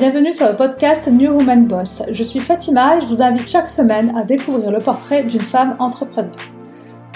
[0.00, 2.02] bienvenue sur le podcast New Woman Boss.
[2.10, 5.76] Je suis Fatima et je vous invite chaque semaine à découvrir le portrait d'une femme
[5.78, 6.32] entrepreneur.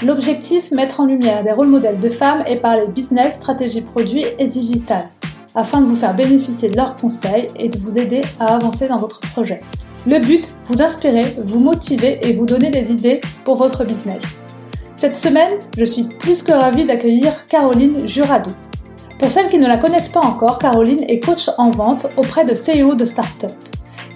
[0.04, 4.48] L'objectif, mettre en lumière des rôles modèles de femmes et parler business, stratégie produit et
[4.48, 5.08] digital,
[5.54, 8.96] afin de vous faire bénéficier de leurs conseils et de vous aider à avancer dans
[8.96, 9.60] votre projet.
[10.06, 14.42] Le but, vous inspirer, vous motiver et vous donner des idées pour votre business.
[14.96, 18.50] Cette semaine, je suis plus que ravie d'accueillir Caroline Jurado.
[19.18, 22.54] Pour celles qui ne la connaissent pas encore, Caroline est coach en vente auprès de
[22.54, 23.52] CEO de start-up.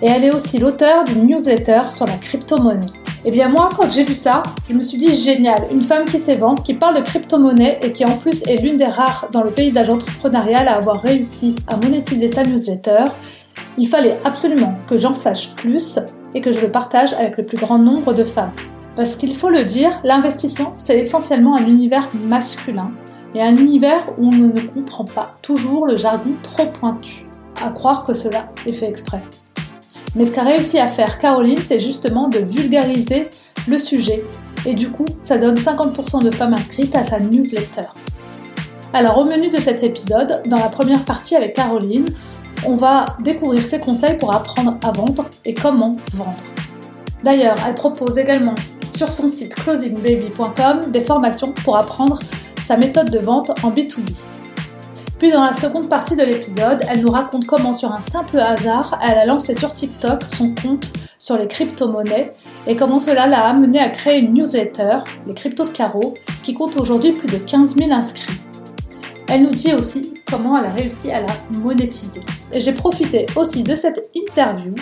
[0.03, 2.87] Et elle est aussi l'auteur d'une newsletter sur la crypto-monnaie.
[3.25, 6.05] Et eh bien moi, quand j'ai vu ça, je me suis dit génial, une femme
[6.05, 9.27] qui sait vendre, qui parle de crypto-monnaie et qui en plus est l'une des rares
[9.33, 13.07] dans le paysage entrepreneurial à avoir réussi à monétiser sa newsletter,
[13.77, 15.99] il fallait absolument que j'en sache plus
[16.35, 18.53] et que je le partage avec le plus grand nombre de femmes.
[18.95, 22.93] Parce qu'il faut le dire, l'investissement, c'est essentiellement un univers masculin
[23.43, 27.27] un univers où on ne comprend pas toujours le jargon trop pointu,
[27.63, 29.21] à croire que cela est fait exprès.
[30.15, 33.29] Mais ce qu'a réussi à faire Caroline, c'est justement de vulgariser
[33.69, 34.25] le sujet,
[34.67, 37.89] et du coup, ça donne 50% de femmes inscrites à sa newsletter.
[38.93, 42.07] Alors au menu de cet épisode, dans la première partie avec Caroline,
[42.67, 46.39] on va découvrir ses conseils pour apprendre à vendre et comment vendre.
[47.23, 48.55] D'ailleurs, elle propose également
[48.95, 52.19] sur son site closingbaby.com des formations pour apprendre
[52.69, 54.11] sa méthode de vente en B2B.
[55.19, 59.01] Puis dans la seconde partie de l'épisode, elle nous raconte comment sur un simple hasard,
[59.03, 62.33] elle a lancé sur TikTok son compte sur les crypto-monnaies
[62.67, 66.79] et comment cela l'a amené à créer une newsletter, les cryptos de carreau, qui compte
[66.79, 68.39] aujourd'hui plus de 15 000 inscrits.
[69.31, 72.21] Elle nous dit aussi comment elle a réussi à la monétiser.
[72.55, 74.75] J'ai profité aussi de cette interview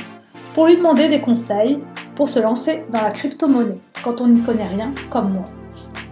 [0.54, 1.78] pour lui demander des conseils
[2.16, 5.44] pour se lancer dans la crypto-monnaie quand on n'y connaît rien comme moi.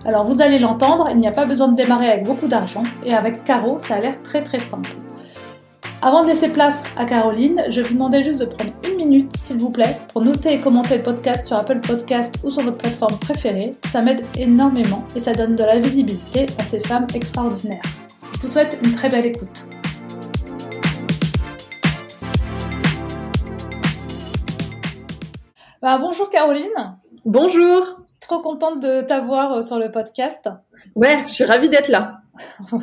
[0.07, 3.15] Alors vous allez l'entendre, il n'y a pas besoin de démarrer avec beaucoup d'argent et
[3.15, 4.91] avec Caro, ça a l'air très très simple.
[6.03, 9.57] Avant de laisser place à Caroline, je vous demandais juste de prendre une minute, s'il
[9.57, 13.17] vous plaît, pour noter et commenter le podcast sur Apple Podcast ou sur votre plateforme
[13.19, 13.73] préférée.
[13.87, 17.81] Ça m'aide énormément et ça donne de la visibilité à ces femmes extraordinaires.
[18.35, 19.71] Je vous souhaite une très belle écoute.
[25.81, 26.99] Bah, bonjour Caroline.
[27.25, 28.04] Bonjour.
[28.25, 30.49] Trop contente de t'avoir euh, sur le podcast.
[30.95, 32.21] Ouais, je suis ravie d'être là.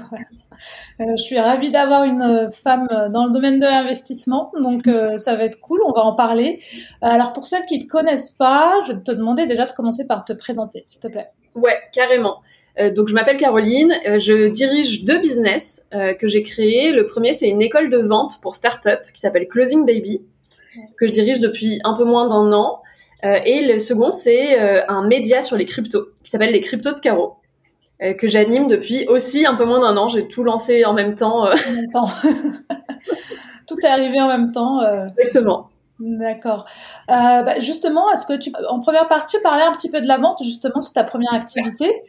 [1.00, 5.36] Euh, je suis ravie d'avoir une euh, femme dans le domaine de l'investissement, donc ça
[5.36, 6.62] va être cool, on va en parler.
[7.02, 10.24] Alors pour celles qui ne te connaissent pas, je te demander déjà de commencer par
[10.24, 11.30] te présenter, s'il te plaît.
[11.56, 12.42] Ouais, carrément.
[12.96, 16.92] donc je m'appelle Caroline, je dirige deux business que j'ai créés.
[16.92, 20.22] Le premier, c'est une école de vente pour start-up qui s'appelle Closing Baby,
[21.00, 22.82] que je dirige depuis un peu moins d'un an.
[23.26, 26.94] Euh, et le second, c'est euh, un média sur les cryptos qui s'appelle les cryptos
[26.94, 27.36] de Caro
[28.02, 30.10] euh, que j'anime depuis aussi un peu moins d'un an.
[30.10, 31.46] J'ai tout lancé en même temps.
[31.46, 32.10] En même temps.
[33.68, 34.82] tout est arrivé en même temps.
[35.18, 35.71] Exactement.
[36.04, 36.66] D'accord.
[37.12, 40.18] Euh, bah justement, est-ce que tu, en première partie, parler un petit peu de la
[40.18, 42.04] vente, justement, sur ta première activité?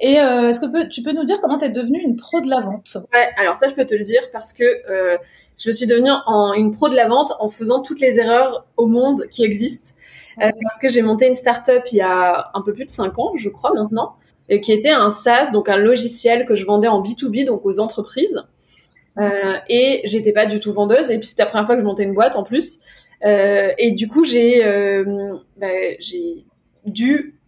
[0.00, 2.50] Et euh, est-ce que tu peux nous dire comment tu es devenue une pro de
[2.50, 2.96] la vente?
[3.14, 5.16] Ouais, alors ça, je peux te le dire parce que euh,
[5.56, 8.86] je suis devenue en, une pro de la vente en faisant toutes les erreurs au
[8.86, 9.94] monde qui existent.
[10.38, 13.32] Parce que j'ai monté une start-up il y a un peu plus de 5 ans,
[13.36, 14.16] je crois maintenant,
[14.50, 17.78] et qui était un SaaS, donc un logiciel que je vendais en B2B, donc aux
[17.78, 18.42] entreprises.
[19.18, 21.10] Euh, et j'étais pas du tout vendeuse.
[21.10, 22.80] Et puis c'était la première fois que je montais une boîte en plus.
[23.24, 25.68] Euh, et du coup, j'ai euh, bah,
[25.98, 26.44] j'ai
[26.84, 27.38] dû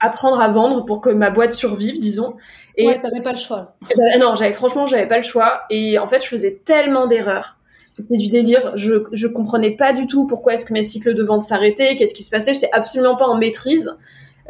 [0.00, 2.36] apprendre à vendre pour que ma boîte survive, disons.
[2.76, 3.76] Et ouais, t'avais pas le choix.
[4.18, 5.62] Non, j'avais franchement, j'avais pas le choix.
[5.70, 7.56] Et en fait, je faisais tellement d'erreurs.
[7.98, 8.76] C'était du délire.
[8.76, 12.14] Je je comprenais pas du tout pourquoi est-ce que mes cycles de vente s'arrêtaient, qu'est-ce
[12.14, 12.54] qui se passait.
[12.54, 13.96] J'étais absolument pas en maîtrise.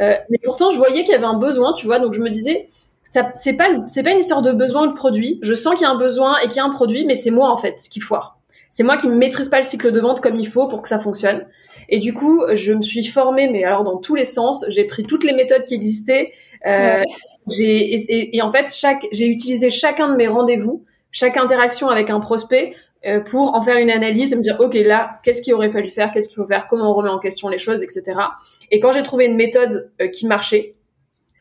[0.01, 1.99] Euh, mais pourtant, je voyais qu'il y avait un besoin, tu vois.
[1.99, 2.69] Donc je me disais,
[3.11, 5.39] ça c'est pas c'est pas une histoire de besoin ou de produit.
[5.43, 7.31] Je sens qu'il y a un besoin et qu'il y a un produit, mais c'est
[7.31, 8.38] moi en fait qui foire.
[8.71, 10.89] C'est moi qui ne maîtrise pas le cycle de vente comme il faut pour que
[10.89, 11.47] ça fonctionne.
[11.89, 15.05] Et du coup, je me suis formée, mais alors dans tous les sens, j'ai pris
[15.05, 16.33] toutes les méthodes qui existaient.
[16.67, 17.03] Euh,
[17.49, 22.11] j'ai et, et, en fait, chaque j'ai utilisé chacun de mes rendez-vous, chaque interaction avec
[22.11, 22.75] un prospect
[23.07, 25.91] euh, pour en faire une analyse et me dire ok là qu'est-ce qu'il aurait fallu
[25.91, 28.21] faire, qu'est-ce qu'il faut faire, comment on remet en question les choses, etc.
[28.71, 30.75] Et quand j'ai trouvé une méthode euh, qui marchait,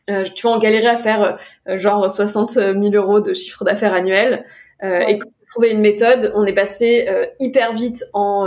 [0.08, 1.38] euh, tu vois, on galérait à faire
[1.68, 4.46] euh, genre 60 000 euros de chiffre d'affaires annuel.
[4.82, 7.08] Euh, et quand on trouvé une méthode, on est passé
[7.40, 8.46] hyper vite en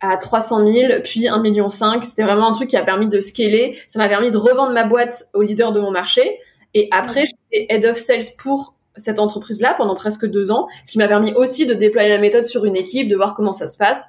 [0.00, 1.70] à 300 000, puis 1,5 million.
[1.70, 3.78] C'était vraiment un truc qui a permis de scaler.
[3.86, 6.38] Ça m'a permis de revendre ma boîte au leader de mon marché.
[6.74, 10.98] Et après, j'étais head of sales pour cette entreprise-là pendant presque deux ans, ce qui
[10.98, 13.78] m'a permis aussi de déployer la méthode sur une équipe, de voir comment ça se
[13.78, 14.08] passe.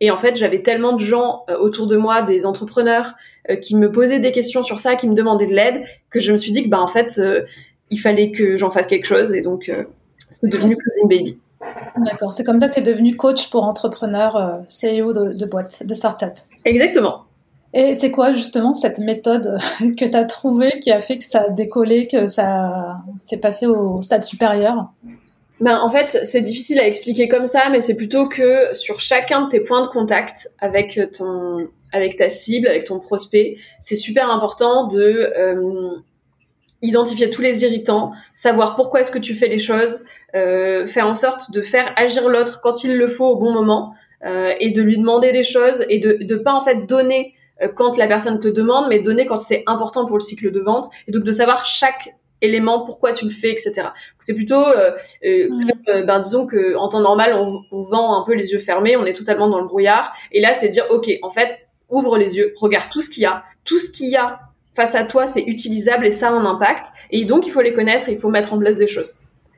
[0.00, 3.14] Et en fait, j'avais tellement de gens autour de moi, des entrepreneurs,
[3.48, 6.32] euh, qui me posaient des questions sur ça, qui me demandaient de l'aide, que je
[6.32, 7.42] me suis dit que bah en fait euh,
[7.88, 9.84] il fallait que j'en fasse quelque chose et donc euh,
[10.30, 11.38] c'est devenu Closing Baby.
[11.96, 15.46] D'accord, c'est comme ça que tu es devenu coach pour entrepreneurs, euh, CEO de, de
[15.46, 16.32] boîtes, de start-up.
[16.64, 17.24] Exactement.
[17.72, 21.42] Et c'est quoi justement cette méthode que tu as trouvée qui a fait que ça
[21.42, 24.90] a décollé, que ça s'est passé au stade supérieur?
[25.60, 29.44] Ben, en fait, c'est difficile à expliquer comme ça, mais c'est plutôt que sur chacun
[29.44, 34.30] de tes points de contact avec ton, avec ta cible, avec ton prospect, c'est super
[34.30, 35.90] important de euh,
[36.82, 40.04] identifier tous les irritants, savoir pourquoi est-ce que tu fais les choses,
[40.34, 43.94] euh, faire en sorte de faire agir l'autre quand il le faut au bon moment,
[44.24, 47.68] euh, et de lui demander des choses et de ne pas en fait donner euh,
[47.68, 50.86] quand la personne te demande, mais donner quand c'est important pour le cycle de vente,
[51.08, 53.88] et donc de savoir chaque élément, pourquoi tu le fais, etc.
[54.18, 54.92] C'est plutôt, euh,
[55.24, 55.48] euh,
[55.88, 58.96] euh, ben disons que en temps normal, on, on, vend un peu les yeux fermés,
[58.96, 62.36] on est totalement dans le brouillard, et là c'est dire, ok, en fait, ouvre les
[62.36, 64.40] yeux, regarde tout ce qu'il y a, tout ce qu'il y a
[64.80, 67.74] face à toi, c'est utilisable et ça a un impact, et donc il faut les
[67.74, 69.14] connaître, il faut mettre en place des choses.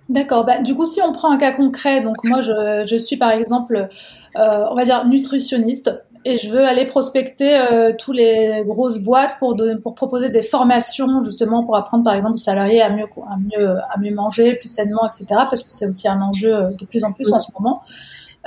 [0.09, 0.45] D'accord.
[0.45, 3.31] Bah, du coup, si on prend un cas concret, donc moi, je, je suis par
[3.31, 3.89] exemple,
[4.37, 5.93] euh, on va dire nutritionniste
[6.25, 11.23] et je veux aller prospecter euh, tous les grosses boîtes pour pour proposer des formations
[11.23, 14.69] justement pour apprendre par exemple aux salariés à mieux à mieux à mieux manger plus
[14.69, 17.51] sainement etc parce que c'est aussi un enjeu euh, de plus en plus en ce
[17.59, 17.83] moment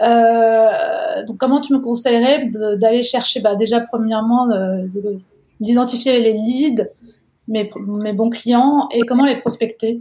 [0.01, 4.47] euh, donc comment tu me conseillerais d'aller chercher bah, déjà premièrement
[5.59, 6.87] d'identifier les leads
[7.47, 9.99] mes, mes bons clients et comment les prospecter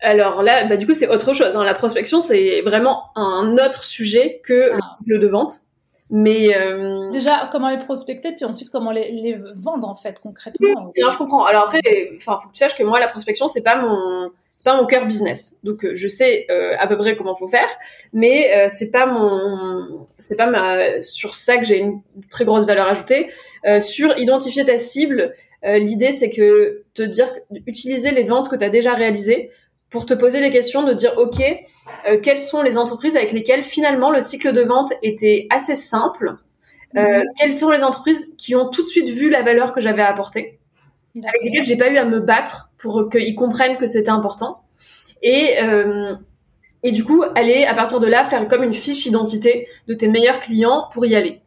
[0.00, 1.56] Alors là, bah, du coup, c'est autre chose.
[1.56, 1.64] Hein.
[1.64, 4.98] La prospection, c'est vraiment un autre sujet que ah.
[5.04, 5.60] le de vente.
[6.08, 7.10] Mais euh...
[7.10, 10.92] déjà, comment les prospecter, puis ensuite comment les, les vendre en fait concrètement.
[10.96, 11.44] Oui, je comprends.
[11.44, 11.80] Alors après,
[12.16, 14.30] enfin, faut que tu saches que moi, la prospection, c'est pas mon,
[14.66, 15.56] pas mon cœur business.
[15.62, 17.68] Donc, euh, je sais euh, à peu près comment faut faire,
[18.12, 22.66] mais euh, c'est pas mon, c'est pas ma, sur ça que j'ai une très grosse
[22.66, 23.30] valeur ajoutée.
[23.64, 27.28] Euh, sur identifier ta cible, l'idée c'est que te dire,
[27.66, 29.50] utiliser les ventes que tu as déjà réalisées
[29.90, 31.42] pour te poser les questions de dire ok
[32.22, 36.36] quelles sont les entreprises avec lesquelles finalement le cycle de vente était assez simple
[36.94, 37.24] mhm.
[37.36, 40.60] quelles sont les entreprises qui ont tout de suite vu la valeur que j'avais apportée?
[41.24, 44.62] Avec lesquelles j'ai pas eu à me battre pour qu'ils comprennent que c'était important.
[45.22, 46.14] Et euh,
[46.82, 50.08] et du coup aller à partir de là faire comme une fiche identité de tes
[50.08, 51.40] meilleurs clients pour y aller.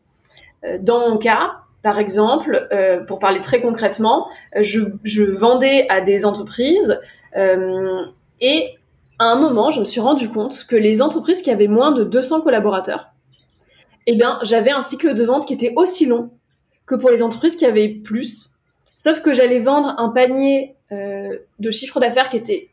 [0.65, 1.51] Euh, dans mon cas
[1.81, 4.27] par exemple, euh, pour parler très concrètement,
[4.59, 6.99] je, je, vendais à des entreprises
[7.37, 8.03] euh,
[8.41, 8.75] et
[9.17, 12.03] à un moment, je me suis rendu compte que les entreprises qui avaient moins de
[12.03, 13.11] 200 collaborateurs,
[14.07, 16.31] eh bien, j'avais un cycle de vente qui était aussi long
[16.85, 18.49] que pour les entreprises qui avaient plus.
[19.01, 22.67] Sauf que j'allais vendre un panier euh, de chiffre d'affaires qui était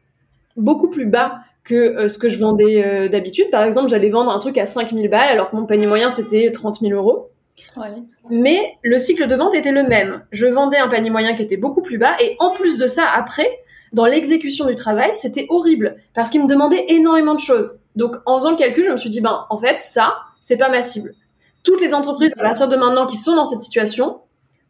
[0.57, 3.49] beaucoup plus bas que euh, ce que je vendais euh, d'habitude.
[3.53, 6.51] Par exemple, j'allais vendre un truc à 5000 balles alors que mon panier moyen c'était
[6.51, 7.31] 30 000 euros.
[7.77, 7.93] Ouais.
[8.29, 10.25] Mais le cycle de vente était le même.
[10.33, 13.05] Je vendais un panier moyen qui était beaucoup plus bas et en plus de ça,
[13.15, 13.49] après,
[13.93, 17.79] dans l'exécution du travail, c'était horrible parce qu'il me demandait énormément de choses.
[17.95, 20.71] Donc, en faisant le calcul, je me suis dit, ben, en fait, ça, c'est pas
[20.71, 21.15] ma cible.
[21.63, 24.19] Toutes les entreprises à partir de maintenant qui sont dans cette situation,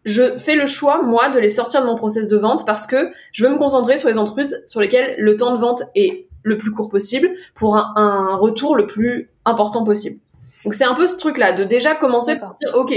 [0.07, 3.11] je fais le choix, moi, de les sortir de mon process de vente parce que
[3.33, 6.57] je veux me concentrer sur les entreprises sur lesquelles le temps de vente est le
[6.57, 10.21] plus court possible pour un, un retour le plus important possible.
[10.65, 12.95] Donc c'est un peu ce truc-là, de déjà commencer par dire, ok,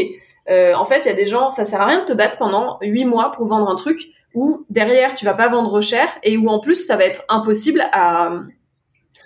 [0.49, 2.37] euh, en fait, il y a des gens, ça sert à rien de te battre
[2.37, 6.37] pendant huit mois pour vendre un truc où derrière tu vas pas vendre cher et
[6.37, 8.31] où en plus ça va être impossible à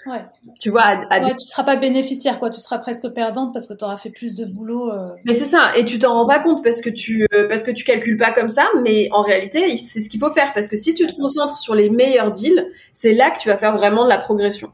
[0.06, 0.26] ouais.
[0.60, 3.74] tu vois à, ouais, tu seras pas bénéficiaire quoi tu seras presque perdante parce que
[3.74, 5.12] tu auras fait plus de boulot euh...
[5.26, 7.72] mais c'est ça et tu t'en rends pas compte parce que tu euh, parce que
[7.72, 10.76] tu calcules pas comme ça mais en réalité c'est ce qu'il faut faire parce que
[10.76, 14.04] si tu te concentres sur les meilleurs deals c'est là que tu vas faire vraiment
[14.04, 14.72] de la progression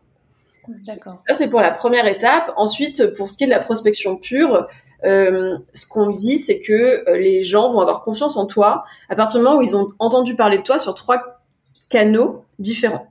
[0.86, 1.24] D'accord.
[1.28, 2.52] Ça, c'est pour la première étape.
[2.56, 4.68] Ensuite, pour ce qui est de la prospection pure,
[5.06, 9.16] euh, ce qu'on dit, c'est que euh, les gens vont avoir confiance en toi à
[9.16, 11.42] partir du moment où ils ont entendu parler de toi sur trois
[11.90, 13.08] canaux différents.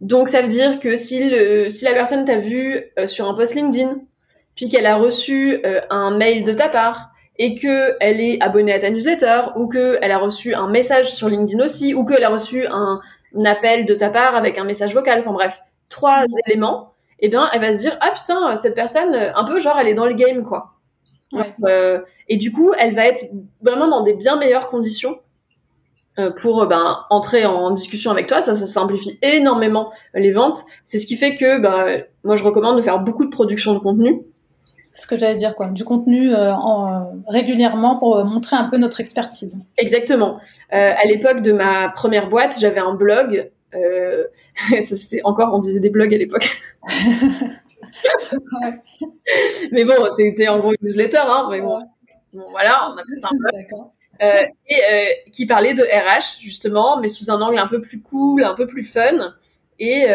[0.00, 3.34] Donc, ça veut dire que si, le, si la personne t'a vu euh, sur un
[3.34, 3.96] post LinkedIn,
[4.54, 8.72] puis qu'elle a reçu euh, un mail de ta part, et que elle est abonnée
[8.72, 12.24] à ta newsletter, ou que elle a reçu un message sur LinkedIn aussi, ou qu'elle
[12.24, 13.00] a reçu un,
[13.36, 17.48] un appel de ta part avec un message vocal, enfin bref, trois éléments, eh bien,
[17.52, 20.14] elle va se dire ah putain cette personne un peu genre elle est dans le
[20.14, 20.74] game quoi.
[21.32, 21.54] Ouais.
[21.64, 23.30] Euh, et du coup, elle va être
[23.62, 25.20] vraiment dans des bien meilleures conditions
[26.36, 28.42] pour ben, entrer en discussion avec toi.
[28.42, 30.60] Ça, ça simplifie énormément les ventes.
[30.84, 33.78] C'est ce qui fait que ben, moi, je recommande de faire beaucoup de production de
[33.78, 34.22] contenu.
[34.92, 35.68] Ce que j'allais dire, quoi.
[35.68, 39.56] Du contenu euh, en, régulièrement pour montrer un peu notre expertise.
[39.78, 40.40] Exactement.
[40.72, 43.50] Euh, à l'époque de ma première boîte, j'avais un blog.
[43.74, 44.24] Euh,
[44.82, 46.48] ça, c'est encore, on disait des blogs à l'époque.
[49.72, 51.78] mais bon, c'était en gros une newsletter, hein, mais bon,
[52.32, 53.90] bon voilà, on a fait un
[54.22, 58.02] Euh, et euh, qui parlait de RH justement, mais sous un angle un peu plus
[58.02, 59.34] cool, un peu plus fun.
[59.78, 60.06] et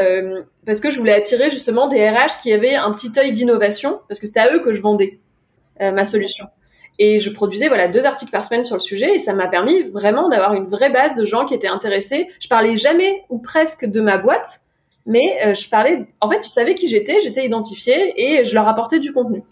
[0.66, 4.20] parce que je voulais attirer justement des RH qui avaient un petit œil d'innovation parce
[4.20, 5.20] que c'était à eux que je vendais
[5.80, 6.46] ma solution.
[6.98, 9.84] Et je produisais voilà deux articles par semaine sur le sujet et ça m'a permis
[9.84, 12.30] vraiment d'avoir une vraie base de gens qui étaient intéressés.
[12.40, 14.62] Je parlais jamais ou presque de ma boîte,
[15.06, 16.06] mais euh, je parlais.
[16.22, 19.44] En fait, ils savaient qui j'étais, j'étais identifiée et je leur apportais du contenu.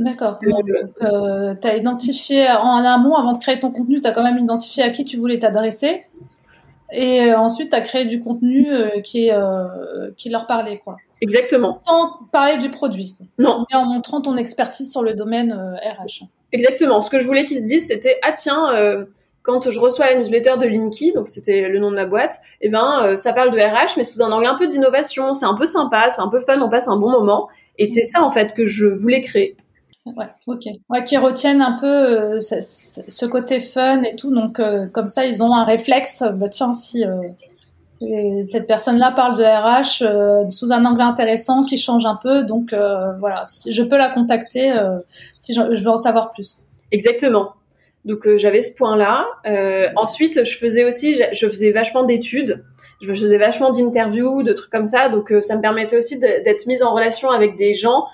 [0.00, 0.38] D'accord.
[0.42, 4.38] Euh, tu as identifié en amont, avant de créer ton contenu, tu as quand même
[4.38, 6.04] identifié à qui tu voulais t'adresser.
[6.92, 8.66] Et euh, ensuite, tu as créé du contenu
[9.04, 9.30] qui,
[10.16, 10.78] qui leur parlait.
[10.78, 10.96] Quoi.
[11.20, 11.78] Exactement.
[11.84, 13.14] Sans parler du produit.
[13.38, 13.64] Non.
[13.70, 16.24] Mais en montrant ton expertise sur le domaine RH.
[16.52, 17.00] Exactement.
[17.00, 19.06] Ce que je voulais qu'ils se disent, c'était Ah, tiens,
[19.42, 22.66] quand je reçois la newsletter de Linky, donc c'était le nom de ma boîte, et
[22.66, 25.46] eh ben euh, ça parle de RH mais sous un angle un peu d'innovation, c'est
[25.46, 28.22] un peu sympa, c'est un peu fun, on passe un bon moment et c'est ça
[28.22, 29.56] en fait que je voulais créer.
[30.06, 30.64] Ouais, ok.
[30.88, 35.26] Ouais, qui retiennent un peu euh, ce, côté fun et tout, donc euh, comme ça
[35.26, 36.24] ils ont un réflexe.
[36.34, 37.04] Bah tiens, si
[38.42, 42.74] cette personne-là parle de RH sous un angle intéressant qui change un peu, donc
[43.18, 44.74] voilà, je peux la contacter
[45.36, 46.64] si je veux en savoir plus.
[46.92, 47.52] Exactement.
[48.04, 49.26] Donc euh, j'avais ce point-là.
[49.46, 52.64] Euh, ensuite, je faisais aussi, je faisais vachement d'études,
[53.00, 55.08] je faisais vachement d'interviews, de trucs comme ça.
[55.08, 58.04] Donc euh, ça me permettait aussi d'être mise en relation avec des gens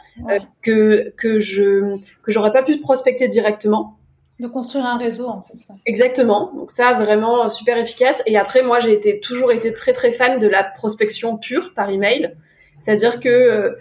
[0.62, 3.96] que que je que j'aurais pas pu prospecter directement.
[4.38, 5.72] De construire un réseau en fait.
[5.86, 6.52] Exactement.
[6.54, 8.22] Donc ça vraiment super efficace.
[8.26, 11.90] Et après moi j'ai été toujours été très très fan de la prospection pure par
[11.90, 12.34] email.
[12.80, 13.76] C'est-à-dire que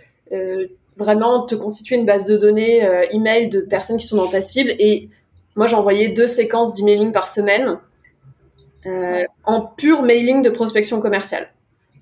[0.98, 4.72] vraiment te constituer une base de données email de personnes qui sont dans ta cible
[4.80, 5.10] et
[5.56, 7.78] moi, j'envoyais deux séquences d'emailing par semaine
[8.86, 11.50] euh, en pur mailing de prospection commerciale.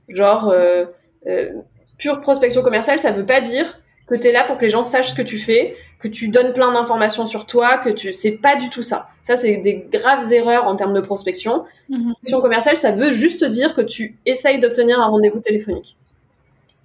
[0.10, 0.86] Genre, euh,
[1.28, 1.50] euh,
[1.98, 4.84] pure prospection commerciale, ça veut pas dire que tu es là pour que les gens
[4.84, 8.38] sachent ce que tu fais, que tu donnes plein d'informations sur toi, que tu c'est
[8.38, 9.08] pas du tout ça.
[9.22, 11.64] Ça c'est des graves erreurs en termes de prospection.
[11.90, 12.04] Mm-hmm.
[12.04, 15.96] Prospection commerciale, ça veut juste dire que tu essayes d'obtenir un rendez-vous téléphonique.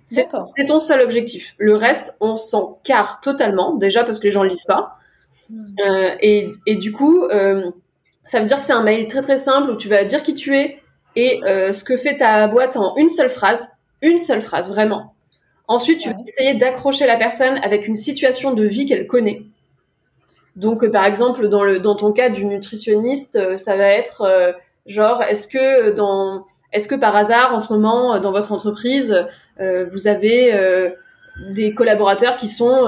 [0.08, 0.26] C'est
[0.66, 1.54] ton seul objectif.
[1.58, 4.96] Le reste, on s'en carre totalement, déjà parce que les gens lisent pas.
[5.52, 7.70] Euh, et, et, du coup, euh,
[8.28, 10.34] ça veut dire que c'est un mail très très simple où tu vas dire qui
[10.34, 10.80] tu es
[11.16, 13.70] et euh, ce que fait ta boîte en une seule phrase,
[14.02, 15.14] une seule phrase vraiment.
[15.66, 19.42] Ensuite, tu vas essayer d'accrocher la personne avec une situation de vie qu'elle connaît.
[20.56, 24.54] Donc, par exemple, dans, le, dans ton cas du nutritionniste, ça va être
[24.86, 29.26] genre, est-ce que dans, est-ce que par hasard, en ce moment, dans votre entreprise,
[29.58, 30.90] vous avez
[31.50, 32.86] des collaborateurs qui sont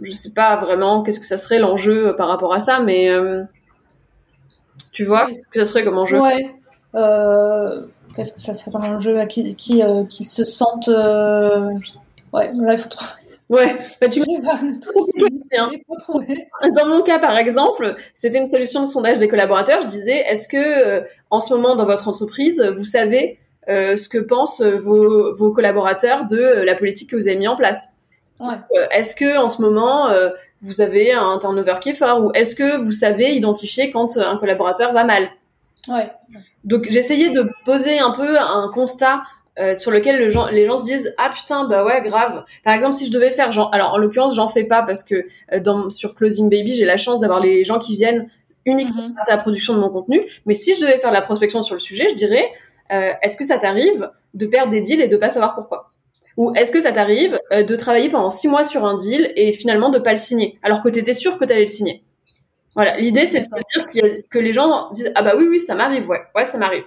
[0.00, 3.10] je sais pas vraiment qu'est-ce que ça serait l'enjeu euh, par rapport à ça, mais
[3.10, 3.42] euh,
[4.94, 6.50] tu vois, qu'est-ce que ça serait comme enjeu Ouais.
[6.94, 7.82] Euh,
[8.16, 10.88] qu'est-ce que ça serait comme enjeu qui, qui, qui se sentent.
[10.88, 13.10] Ouais, là, il faut trouver.
[13.50, 14.20] Ouais, bah, tu
[16.74, 19.82] Dans mon cas, par exemple, c'était une solution de sondage des collaborateurs.
[19.82, 24.62] Je disais, est-ce que en ce moment dans votre entreprise, vous savez ce que pensent
[24.62, 27.90] vos, vos collaborateurs de la politique que vous avez mis en place?
[28.40, 28.54] Ouais.
[28.76, 30.30] Euh, est-ce que en ce moment euh,
[30.64, 34.36] vous avez un turnover qui est fort ou est-ce que vous savez identifier quand un
[34.38, 35.28] collaborateur va mal?
[35.88, 36.10] Ouais.
[36.64, 39.22] Donc j'essayais de poser un peu un constat
[39.60, 42.44] euh, sur lequel le gens, les gens se disent ah putain bah ouais grave.
[42.64, 45.26] Par exemple si je devais faire genre alors en l'occurrence j'en fais pas parce que
[45.58, 48.30] dans sur Closing Baby j'ai la chance d'avoir les gens qui viennent
[48.64, 49.28] uniquement mm-hmm.
[49.28, 50.22] à la production de mon contenu.
[50.46, 52.50] Mais si je devais faire de la prospection sur le sujet je dirais
[53.22, 55.93] est-ce que ça t'arrive de perdre des deals et de pas savoir pourquoi?
[56.36, 59.52] Ou est-ce que ça t'arrive euh, de travailler pendant six mois sur un deal et
[59.52, 62.02] finalement de pas le signer, alors que tu étais sûr que tu allais le signer?
[62.74, 65.74] Voilà, l'idée c'est de se dire que les gens disent ah bah oui oui ça
[65.74, 66.84] m'arrive ouais ouais ça m'arrive.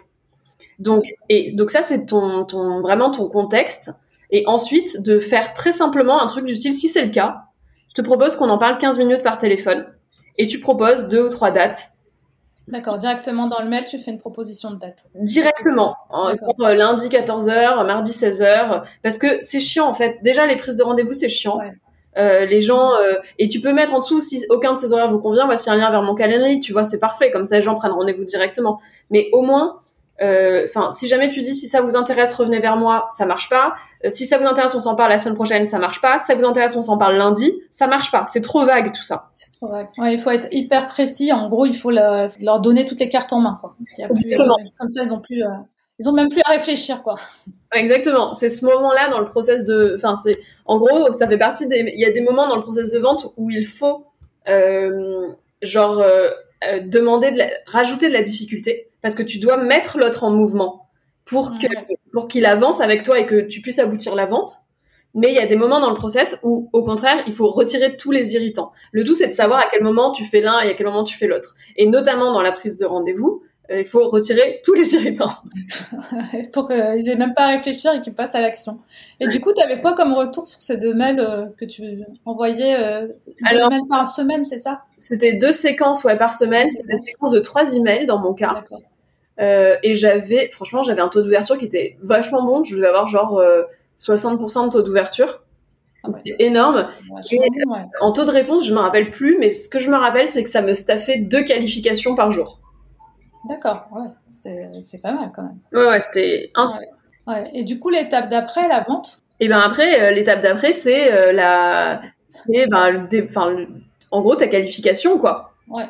[0.79, 3.91] Donc et donc ça c'est ton ton vraiment ton contexte
[4.29, 7.45] et ensuite de faire très simplement un truc du style si c'est le cas,
[7.89, 9.87] je te propose qu'on en parle 15 minutes par téléphone
[10.37, 11.91] et tu proposes deux ou trois dates
[12.67, 15.09] D'accord, directement dans le mail, tu fais une proposition de date.
[15.15, 15.95] Directement.
[16.13, 18.83] Euh, lundi 14h, mardi 16h.
[19.03, 20.19] Parce que c'est chiant en fait.
[20.21, 21.59] Déjà, les prises de rendez-vous, c'est chiant.
[22.17, 25.09] Euh, les gens euh, et tu peux mettre en dessous si aucun de ces horaires
[25.09, 27.31] vous convient, voici un lien vers mon calendrier, tu vois, c'est parfait.
[27.31, 28.81] Comme ça, les gens prennent rendez-vous directement.
[29.11, 29.81] Mais au moins,
[30.21, 33.73] enfin, si jamais tu dis si ça vous intéresse, revenez vers moi, ça marche pas.
[34.05, 36.17] Euh, si ça vous intéresse, on s'en parle la semaine prochaine, ça marche pas.
[36.17, 38.25] Si ça vous intéresse, on s'en parle lundi, ça marche pas.
[38.27, 39.29] C'est trop vague tout ça.
[39.33, 39.87] C'est trop vague.
[39.97, 41.31] Ouais, il faut être hyper précis.
[41.33, 43.57] En gros, il faut leur donner toutes les cartes en main.
[43.59, 43.75] Quoi.
[43.99, 44.07] Euh,
[44.79, 45.49] comme ça, ils ont plus, euh,
[45.99, 47.15] ils ont même plus à réfléchir, quoi.
[47.73, 48.33] Exactement.
[48.33, 51.91] C'est ce moment-là dans le process de, enfin, c'est, en gros, ça fait partie des,
[51.93, 54.05] il y a des moments dans le process de vente où il faut,
[54.47, 55.27] euh,
[55.61, 56.03] genre,
[56.83, 57.47] demander de la...
[57.65, 60.89] rajouter de la difficulté parce que tu dois mettre l'autre en mouvement
[61.23, 61.67] pour que
[62.11, 64.57] pour qu'il avance avec toi et que tu puisses aboutir la vente.
[65.13, 67.95] Mais il y a des moments dans le process où, au contraire, il faut retirer
[67.95, 68.73] tous les irritants.
[68.91, 71.05] Le tout, c'est de savoir à quel moment tu fais l'un et à quel moment
[71.05, 71.55] tu fais l'autre.
[71.77, 75.31] Et notamment dans la prise de rendez-vous, il faut retirer tous les irritants.
[76.51, 78.79] Pour qu'ils n'aient même pas à réfléchir et qu'ils passent à l'action.
[79.21, 81.81] Et du coup, tu avais quoi comme retour sur ces deux mails que tu
[82.25, 82.77] envoyais
[83.51, 84.81] deux mails par semaine, c'est ça?
[84.97, 86.67] C'était deux séquences ouais, par semaine.
[86.67, 88.65] C'était des séquences de trois emails dans mon cas.
[89.39, 92.63] Et j'avais, franchement, j'avais un taux d'ouverture qui était vachement bon.
[92.63, 93.41] Je devais avoir genre
[93.97, 95.41] 60% de taux d'ouverture.
[96.03, 96.87] Ah c'était énorme.
[98.01, 100.43] En taux de réponse, je me rappelle plus, mais ce que je me rappelle, c'est
[100.43, 102.59] que ça me staffait deux qualifications par jour.
[103.47, 105.57] D'accord, ouais, c'est pas mal quand même.
[105.71, 106.51] Ouais, ouais, c'était.
[107.27, 107.49] Ouais.
[107.53, 109.21] Et du coup, l'étape d'après, la vente?
[109.39, 112.01] Et eh bien après, euh, l'étape d'après, c'est euh, la.
[112.29, 113.07] C'est, ben,
[114.11, 115.53] en gros, ta qualification, quoi.
[115.67, 115.85] Ouais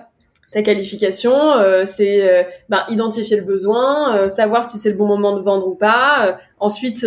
[0.51, 5.05] ta qualification, euh, c'est euh, ben, identifier le besoin, euh, savoir si c'est le bon
[5.05, 6.39] moment de vendre ou pas.
[6.59, 7.05] ensuite,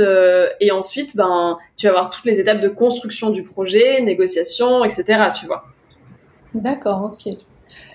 [0.61, 5.31] et ensuite, ben, tu vas avoir toutes les étapes de construction du projet, négociation, etc.
[5.35, 5.65] Tu vois.
[6.55, 7.35] D'accord, ok.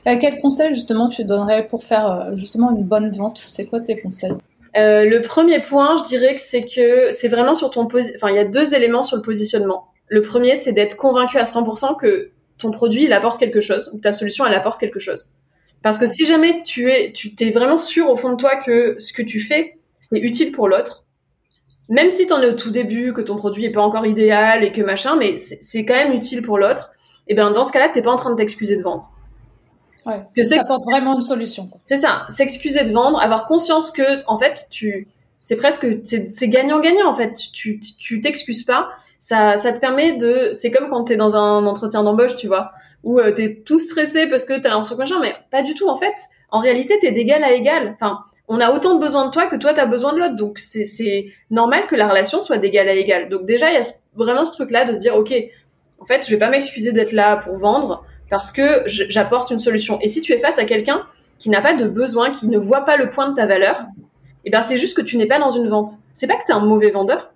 [0.04, 3.38] quel conseil justement tu donnerais pour faire justement une bonne vente?
[3.38, 4.36] C'est quoi tes conseils?
[4.74, 8.40] Le premier point, je dirais que c'est que c'est vraiment sur ton Enfin, il y
[8.40, 9.86] a deux éléments sur le positionnement.
[10.08, 14.00] Le premier, c'est d'être convaincu à 100% que ton produit, il apporte quelque chose, ou
[14.00, 15.34] ta solution, elle apporte quelque chose.
[15.84, 18.96] Parce que si jamais tu es, tu t'es vraiment sûr au fond de toi que
[19.00, 21.06] ce que tu fais, c'est utile pour l'autre,
[21.90, 24.64] même si tu en es au tout début, que ton produit est pas encore idéal
[24.64, 26.92] et que machin, mais c'est quand même utile pour l'autre,
[27.28, 29.10] et eh bien dans ce cas-là, t'es pas en train de t'excuser de vendre.
[30.06, 31.70] Ouais, que ça apporte vraiment une solution.
[31.84, 35.08] C'est ça, s'excuser de vendre, avoir conscience que en fait tu
[35.46, 37.34] c'est presque c'est gagnant-gagnant en fait.
[37.54, 41.36] Tu tu t'excuses pas, ça ça te permet de c'est comme quand tu es dans
[41.36, 42.72] un entretien d'embauche, tu vois,
[43.04, 45.62] où euh, tu es tout stressé parce que tu as l'impression que machin mais pas
[45.62, 46.16] du tout en fait.
[46.50, 47.92] En réalité, tu es d'égal à égal.
[47.94, 50.36] Enfin, on a autant de besoin de toi que toi tu as besoin de l'autre.
[50.36, 53.30] Donc c'est c'est normal que la relation soit d'égal à égal.
[53.30, 55.32] Donc déjà, il y a vraiment ce truc là de se dire OK,
[56.00, 60.00] en fait, je vais pas m'excuser d'être là pour vendre parce que j'apporte une solution.
[60.02, 61.04] Et si tu es face à quelqu'un
[61.38, 63.86] qui n'a pas de besoin, qui ne voit pas le point de ta valeur,
[64.46, 65.92] eh ben c'est juste que tu n'es pas dans une vente.
[66.14, 67.32] C'est pas que tu es un mauvais vendeur.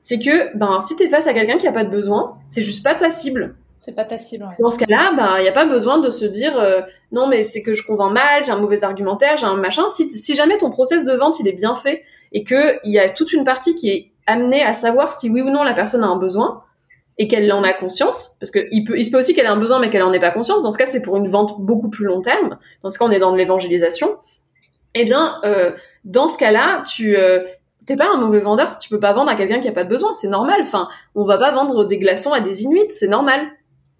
[0.00, 2.62] C'est que ben si tu es face à quelqu'un qui a pas de besoin, c'est
[2.62, 3.54] juste pas ta cible.
[3.78, 4.48] C'est pas ta cible.
[4.58, 6.80] Dans ce cas-là, ben il y a pas besoin de se dire euh,
[7.12, 9.88] non mais c'est que je convainc mal, j'ai un mauvais argumentaire, j'ai un machin.
[9.88, 12.98] Si, si jamais ton process de vente il est bien fait et que il y
[12.98, 16.04] a toute une partie qui est amenée à savoir si oui ou non la personne
[16.04, 16.62] a un besoin
[17.18, 19.48] et qu'elle en a conscience, parce que il peut, il se peut aussi qu'elle ait
[19.48, 20.62] un besoin mais qu'elle en ait pas conscience.
[20.62, 22.56] Dans ce cas, c'est pour une vente beaucoup plus long terme.
[22.82, 24.16] Dans ce cas, on est dans de l'évangélisation
[24.94, 25.72] eh bien, euh,
[26.04, 27.40] dans ce cas-là, tu euh,
[27.86, 29.84] t'es pas un mauvais vendeur si tu peux pas vendre à quelqu'un qui a pas
[29.84, 30.12] de besoin.
[30.12, 30.60] C'est normal.
[30.62, 33.46] Enfin, on va pas vendre des glaçons à des Inuits, c'est normal.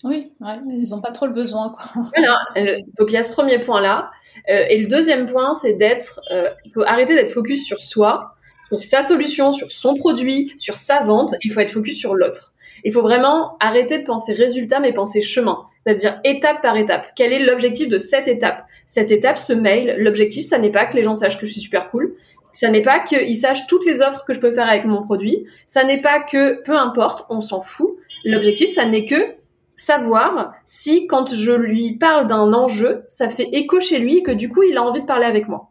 [0.03, 2.03] Oui, ouais, mais ils ont pas trop le besoin, quoi.
[2.17, 2.39] Voilà.
[2.57, 4.11] Euh, donc il y a ce premier point-là,
[4.49, 6.21] euh, et le deuxième point, c'est d'être.
[6.65, 8.35] il faut arrêter d'être focus sur soi,
[8.69, 11.35] sur sa solution, sur son produit, sur sa vente.
[11.43, 12.55] Il faut être focus sur l'autre.
[12.83, 15.67] Il faut vraiment arrêter de penser résultat, mais penser chemin.
[15.85, 17.09] C'est-à-dire étape par étape.
[17.15, 18.65] Quel est l'objectif de cette étape?
[18.90, 21.61] Cette étape, ce mail, l'objectif, ça n'est pas que les gens sachent que je suis
[21.61, 22.16] super cool.
[22.53, 25.46] Ça n'est pas qu'ils sachent toutes les offres que je peux faire avec mon produit.
[25.64, 27.94] Ça n'est pas que, peu importe, on s'en fout.
[28.24, 29.37] L'objectif, ça n'est que
[29.76, 34.33] savoir si, quand je lui parle d'un enjeu, ça fait écho chez lui et que
[34.33, 35.70] du coup, il a envie de parler avec moi.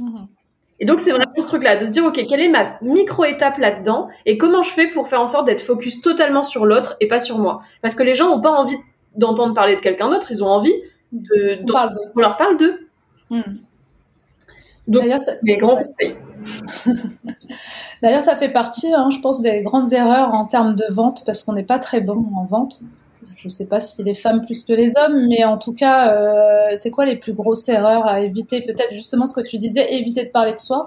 [0.00, 0.26] Mhm.
[0.80, 4.08] Et donc, c'est vraiment ce truc-là, de se dire, OK, quelle est ma micro-étape là-dedans
[4.26, 7.20] et comment je fais pour faire en sorte d'être focus totalement sur l'autre et pas
[7.20, 7.62] sur moi?
[7.82, 8.78] Parce que les gens n'ont pas envie
[9.14, 10.74] d'entendre parler de quelqu'un d'autre, ils ont envie
[11.12, 12.88] on, leur parle d'eux.
[13.30, 13.42] Hmm.
[14.86, 15.04] Donc,
[15.42, 16.16] les grands conseils.
[18.02, 21.42] D'ailleurs, ça fait partie, hein, je pense, des grandes erreurs en termes de vente, parce
[21.42, 22.82] qu'on n'est pas très bon en vente.
[23.36, 26.12] Je ne sais pas si les femmes plus que les hommes, mais en tout cas,
[26.12, 28.62] euh, c'est quoi les plus grosses erreurs à éviter?
[28.62, 30.86] Peut-être justement ce que tu disais, éviter de parler de soi.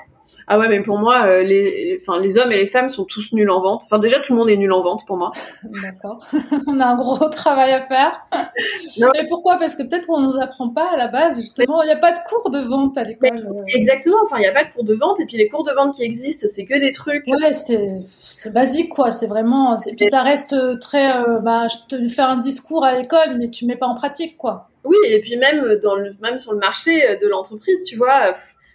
[0.53, 3.31] Ah ouais, mais pour moi, euh, les, enfin, les hommes et les femmes sont tous
[3.31, 3.83] nuls en vente.
[3.85, 5.31] Enfin, déjà, tout le monde est nul en vente pour moi.
[5.81, 6.27] D'accord.
[6.67, 8.27] on a un gros travail à faire.
[8.99, 9.55] Mais pourquoi?
[9.59, 11.81] Parce que peut-être qu'on nous apprend pas à la base, justement.
[11.83, 13.47] Il n'y a pas de cours de vente à l'école.
[13.73, 14.17] Exactement.
[14.25, 15.21] Enfin, il n'y a pas de cours de vente.
[15.21, 17.25] Et puis, les cours de vente qui existent, c'est que des trucs.
[17.27, 19.09] Ouais, c'est basique, quoi.
[19.09, 19.77] C'est vraiment.
[19.95, 21.15] Puis, ça reste très.
[21.15, 24.37] Euh, bah, je te fais un discours à l'école, mais tu mets pas en pratique,
[24.37, 24.67] quoi.
[24.83, 28.33] Oui, et puis même dans le, même sur le marché de l'entreprise, tu vois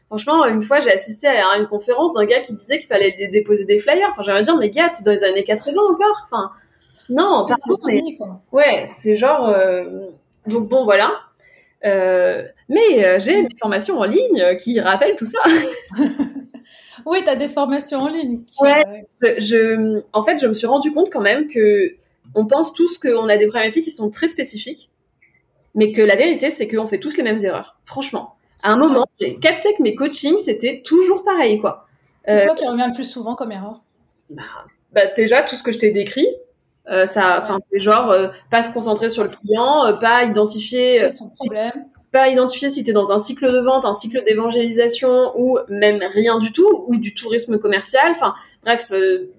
[0.09, 3.65] Franchement, une fois, j'ai assisté à une conférence d'un gars qui disait qu'il fallait déposer
[3.65, 4.09] des flyers.
[4.11, 6.23] Enfin, j'aimerais dire, mais gars, t'es dans les années 80 encore.
[6.25, 6.53] Enfin,
[7.09, 8.19] non, pardon, mais...
[8.53, 9.49] Ouais, c'est genre...
[9.49, 10.07] Euh,
[10.47, 11.13] donc bon, voilà.
[11.85, 15.39] Euh, mais euh, j'ai une formation en ligne qui rappelle tout ça.
[17.07, 18.43] oui, tu as des formations en ligne.
[18.61, 21.97] Ouais, je, en fait, je me suis rendu compte quand même que
[22.35, 24.91] on pense tous qu'on a des problématiques qui sont très spécifiques,
[25.75, 27.79] mais que la vérité, c'est qu'on fait tous les mêmes erreurs.
[27.85, 28.36] Franchement
[28.67, 31.87] à un moment, j'ai capté que mes coachings, c'était toujours pareil, quoi.
[32.27, 33.81] C'est quoi euh, qui revient le plus souvent comme erreur?
[34.29, 34.43] Bah,
[34.93, 36.27] bah, déjà, tout ce que je t'ai décrit.
[36.91, 41.31] Euh, ça, enfin, c'est genre euh, pas se concentrer sur le client, pas identifier son
[41.31, 41.73] problème,
[42.11, 46.01] pas identifié si tu es dans un cycle de vente, un cycle d'évangélisation ou même
[46.03, 48.11] rien du tout, ou du tourisme commercial.
[48.11, 48.93] Enfin, bref,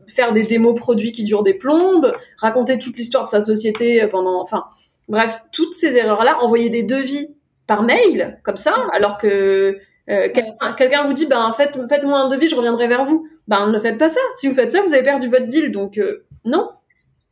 [0.08, 4.42] faire des démos produits qui durent des plombes, raconter toute l'histoire de sa société pendant,
[4.42, 4.64] enfin,
[5.10, 7.37] bref, toutes ces erreurs-là, envoyer des devis
[7.68, 9.78] par mail comme ça, alors que
[10.10, 10.30] euh,
[10.78, 13.28] quelqu'un vous dit, ben en fait, faites-moi un devis, je reviendrai vers vous.
[13.48, 14.22] Ben ne faites pas ça.
[14.34, 15.72] Si vous faites ça, vous avez perdu votre deal.
[15.72, 16.70] Donc euh, non.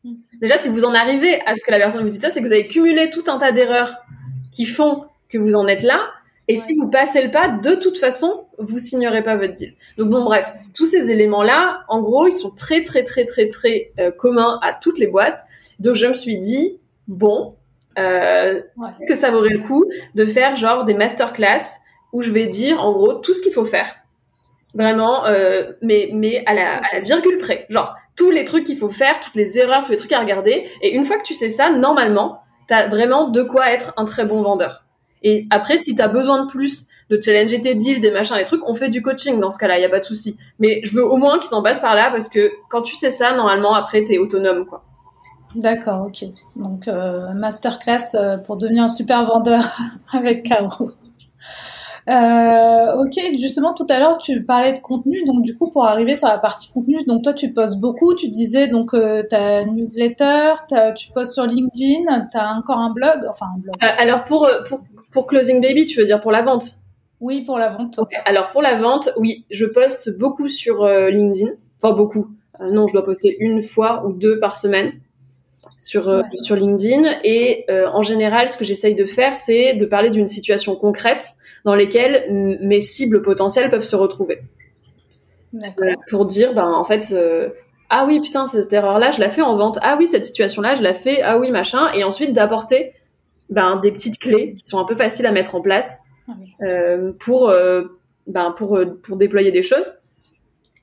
[0.03, 0.13] Mm.
[0.41, 2.45] Déjà, si vous en arrivez à ce que la personne vous dit ça, c'est que
[2.45, 3.95] vous avez cumulé tout un tas d'erreurs
[4.51, 6.01] qui font que vous en êtes là.
[6.47, 9.73] Et si vous passez le pas, de toute façon, vous signerez pas votre deal.
[9.97, 13.93] Donc bon, bref, tous ces éléments-là, en gros, ils sont très très très très très
[13.99, 15.43] euh, communs à toutes les boîtes.
[15.79, 17.55] Donc je me suis dit, bon,
[17.97, 18.61] euh,
[19.07, 21.79] que ça vaudrait le coup de faire genre des masterclass
[22.13, 23.95] où je vais dire en gros tout ce qu'il faut faire.
[24.73, 27.65] Vraiment, euh, mais, mais à la, à la virgule près.
[27.69, 30.69] Genre, tous les trucs qu'il faut faire, toutes les erreurs, tous les trucs à regarder.
[30.81, 34.25] Et une fois que tu sais ça, normalement, t'as vraiment de quoi être un très
[34.25, 34.83] bon vendeur.
[35.23, 38.67] Et après, si t'as besoin de plus, de challenger tes deals, des machins, des trucs,
[38.67, 40.37] on fait du coaching dans ce cas-là, il y a pas de souci.
[40.59, 43.11] Mais je veux au moins qu'ils s'en passent par là parce que quand tu sais
[43.11, 44.83] ça, normalement, après, t'es autonome, quoi.
[45.55, 46.25] D'accord, ok.
[46.55, 49.61] Donc, euh, masterclass euh, pour devenir un super vendeur
[50.11, 50.91] avec Caro.
[52.07, 56.15] Euh, ok, justement tout à l'heure tu parlais de contenu, donc du coup pour arriver
[56.15, 60.53] sur la partie contenu, donc toi tu postes beaucoup, tu disais donc euh, ta newsletter,
[60.95, 63.75] tu postes sur LinkedIn, tu as encore un blog, enfin un blog.
[63.81, 66.77] Euh, alors pour, pour pour Closing Baby, tu veux dire pour la vente?
[67.21, 67.99] Oui, pour la vente.
[68.25, 72.27] Alors pour la vente, oui, je poste beaucoup sur LinkedIn, enfin beaucoup.
[72.59, 74.91] non, je dois poster une fois ou deux par semaine
[75.79, 80.27] sur sur LinkedIn et en général, ce que j'essaye de faire, c'est de parler d'une
[80.27, 81.35] situation concrète
[81.65, 82.25] dans lesquelles
[82.61, 84.41] mes cibles potentielles peuvent se retrouver.
[86.09, 87.49] pour dire, ben en fait, euh,
[87.89, 89.79] ah oui, putain, cette erreur-là, je la fais en vente.
[89.81, 91.21] Ah oui, cette situation-là, je la fais.
[91.21, 91.91] Ah oui, machin.
[91.93, 92.93] Et ensuite d'apporter
[93.49, 96.33] ben, des petites clés qui sont un peu faciles à mettre en place ah
[96.63, 97.83] euh, pour, euh,
[98.27, 99.93] ben, pour, pour déployer des choses.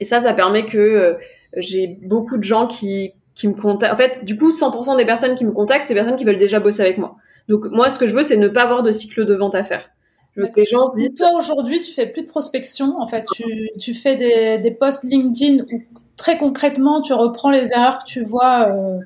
[0.00, 1.16] Et ça, ça permet que
[1.56, 3.92] j'ai beaucoup de gens qui, qui me contactent.
[3.92, 6.38] En fait, du coup, 100% des personnes qui me contactent, c'est des personnes qui veulent
[6.38, 7.16] déjà bosser avec moi.
[7.48, 9.62] Donc moi, ce que je veux, c'est ne pas avoir de cycle de vente à
[9.62, 9.90] faire.
[10.36, 11.14] Les gens disent.
[11.14, 12.98] Toi aujourd'hui, tu fais plus de prospection.
[12.98, 15.82] En fait, tu, tu fais des, des posts LinkedIn où
[16.16, 18.98] très concrètement, tu reprends les erreurs que tu vois euh,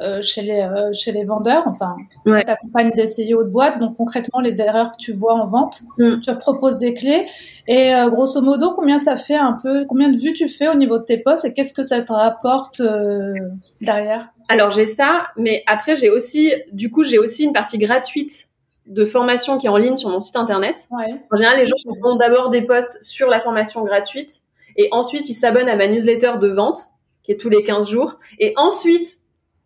[0.00, 1.62] euh, chez les euh, chez les vendeurs.
[1.66, 2.44] Enfin, ouais.
[2.44, 5.80] tu accompagnes des CEO de boîte, donc concrètement les erreurs que tu vois en vente,
[5.98, 6.20] mm.
[6.20, 7.26] tu proposes des clés.
[7.68, 10.74] Et euh, grosso modo, combien ça fait un peu, combien de vues tu fais au
[10.74, 13.34] niveau de tes posts et qu'est-ce que ça te rapporte euh,
[13.80, 14.28] derrière?
[14.48, 18.48] Alors j'ai ça, mais après j'ai aussi, du coup j'ai aussi une partie gratuite
[18.86, 20.88] de formation qui est en ligne sur mon site internet.
[20.92, 24.42] En général, les gens font d'abord des posts sur la formation gratuite
[24.76, 26.78] et ensuite ils s'abonnent à ma newsletter de vente
[27.24, 29.18] qui est tous les 15 jours et ensuite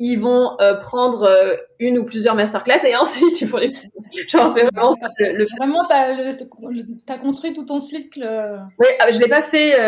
[0.03, 3.71] ils vont euh, prendre euh, une ou plusieurs masterclass et ensuite ils font les
[4.27, 5.47] genre c'est vraiment le, le...
[5.59, 9.79] vraiment t'as as construit tout ton cycle euh, oui ah, je l'ai pas fait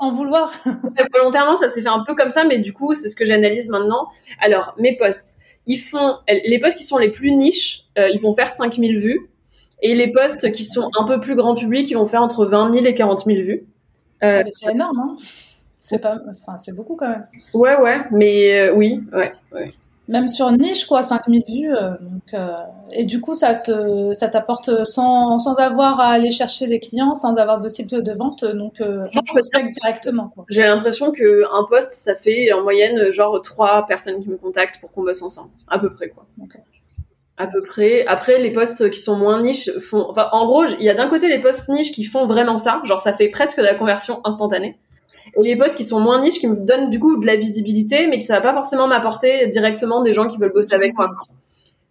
[0.00, 0.52] en vouloir.
[1.14, 3.68] volontairement ça s'est fait un peu comme ça mais du coup c'est ce que j'analyse
[3.68, 4.08] maintenant.
[4.40, 8.50] Alors mes posts ils font les posts qui sont les plus niches ils vont faire
[8.50, 9.28] 5000 vues.
[9.84, 12.72] Et les posts qui sont un peu plus grand public ils vont faire entre 20
[12.72, 13.66] 000 et 40 000 vues.
[14.22, 15.16] Ah, c'est énorme hein
[15.82, 17.24] c'est pas, enfin, c'est beaucoup quand même.
[17.52, 19.74] Ouais, ouais, mais euh, oui, ouais, ouais.
[20.08, 21.74] Même sur niche, quoi, 5000 vues.
[21.74, 22.52] Euh, donc, euh,
[22.92, 27.16] et du coup, ça te, ça t'apporte sans, sans avoir à aller chercher des clients,
[27.16, 28.44] sans avoir de site de vente.
[28.44, 30.28] Donc, je prospecte directement.
[30.28, 30.44] Quoi.
[30.48, 34.80] J'ai l'impression que un poste, ça fait en moyenne genre trois personnes qui me contactent
[34.80, 36.26] pour qu'on bosse ensemble, à peu près, quoi.
[37.38, 38.06] À peu près.
[38.06, 41.08] Après, les postes qui sont moins niches font, enfin, en gros, il y a d'un
[41.08, 44.20] côté les postes niches qui font vraiment ça, genre ça fait presque de la conversion
[44.24, 44.78] instantanée.
[45.36, 48.06] Et les posts qui sont moins niches, qui me donnent du coup de la visibilité,
[48.06, 51.10] mais qui ça va pas forcément m'apporter directement des gens qui veulent bosser avec moi.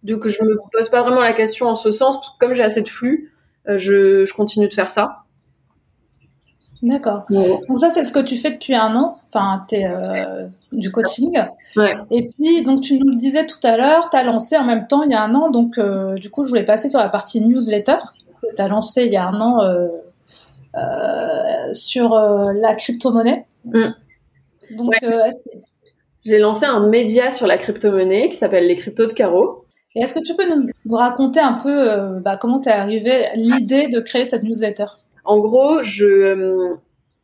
[0.02, 2.62] Donc je me pose pas vraiment la question en ce sens, parce que comme j'ai
[2.62, 3.32] assez de flux,
[3.68, 5.18] euh, je, je continue de faire ça.
[6.82, 7.22] D'accord.
[7.30, 10.90] Donc ça, c'est ce que tu fais depuis un an, enfin, tu es euh, du
[10.90, 11.40] coaching.
[11.76, 11.94] Ouais.
[12.10, 14.88] Et puis, donc tu nous le disais tout à l'heure, tu as lancé en même
[14.88, 17.08] temps il y a un an, donc euh, du coup, je voulais passer sur la
[17.08, 17.98] partie newsletter.
[18.56, 19.86] Tu as lancé il y a un an euh,
[21.72, 23.44] sur euh, la crypto-monnaie.
[23.64, 23.90] Mm.
[24.70, 25.16] Donc, euh,
[26.24, 29.64] j'ai lancé un média sur la crypto-monnaie qui s'appelle les cryptos de Caro.
[29.94, 34.00] Et est-ce que tu peux nous, raconter un peu bah, comment t'es arrivé l'idée de
[34.00, 34.86] créer cette newsletter?
[35.24, 36.76] En gros, je,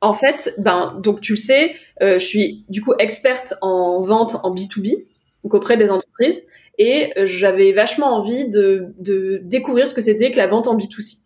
[0.03, 4.55] en fait, ben donc tu le sais, je suis du coup experte en vente en
[4.55, 5.03] B2B,
[5.45, 6.45] donc auprès des entreprises,
[6.77, 11.23] et j'avais vachement envie de, de découvrir ce que c'était que la vente en B2C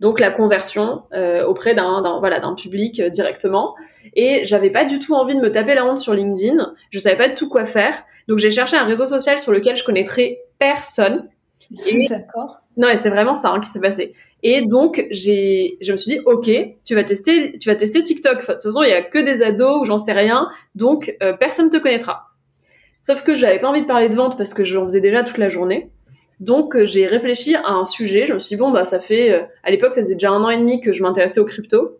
[0.00, 3.74] donc la conversion euh, auprès d'un voilà d'un public euh, directement
[4.14, 7.16] et j'avais pas du tout envie de me taper la honte sur LinkedIn je savais
[7.16, 10.40] pas du tout quoi faire donc j'ai cherché un réseau social sur lequel je connaîtrais
[10.58, 11.28] personne
[12.08, 12.60] D'accord.
[12.76, 14.14] Non, et c'est vraiment ça hein, qui s'est passé.
[14.42, 16.50] Et donc, j'ai, je me suis dit, ok,
[16.84, 18.40] tu vas tester, tu vas tester TikTok.
[18.40, 21.34] de toute façon, il y a que des ados ou j'en sais rien, donc euh,
[21.34, 22.28] personne te connaîtra.
[23.02, 25.38] Sauf que j'avais pas envie de parler de vente parce que j'en faisais déjà toute
[25.38, 25.90] la journée.
[26.40, 28.26] Donc, euh, j'ai réfléchi à un sujet.
[28.26, 30.42] Je me suis dit, bon, bah, ça fait, euh, à l'époque, ça faisait déjà un
[30.42, 31.96] an et demi que je m'intéressais aux crypto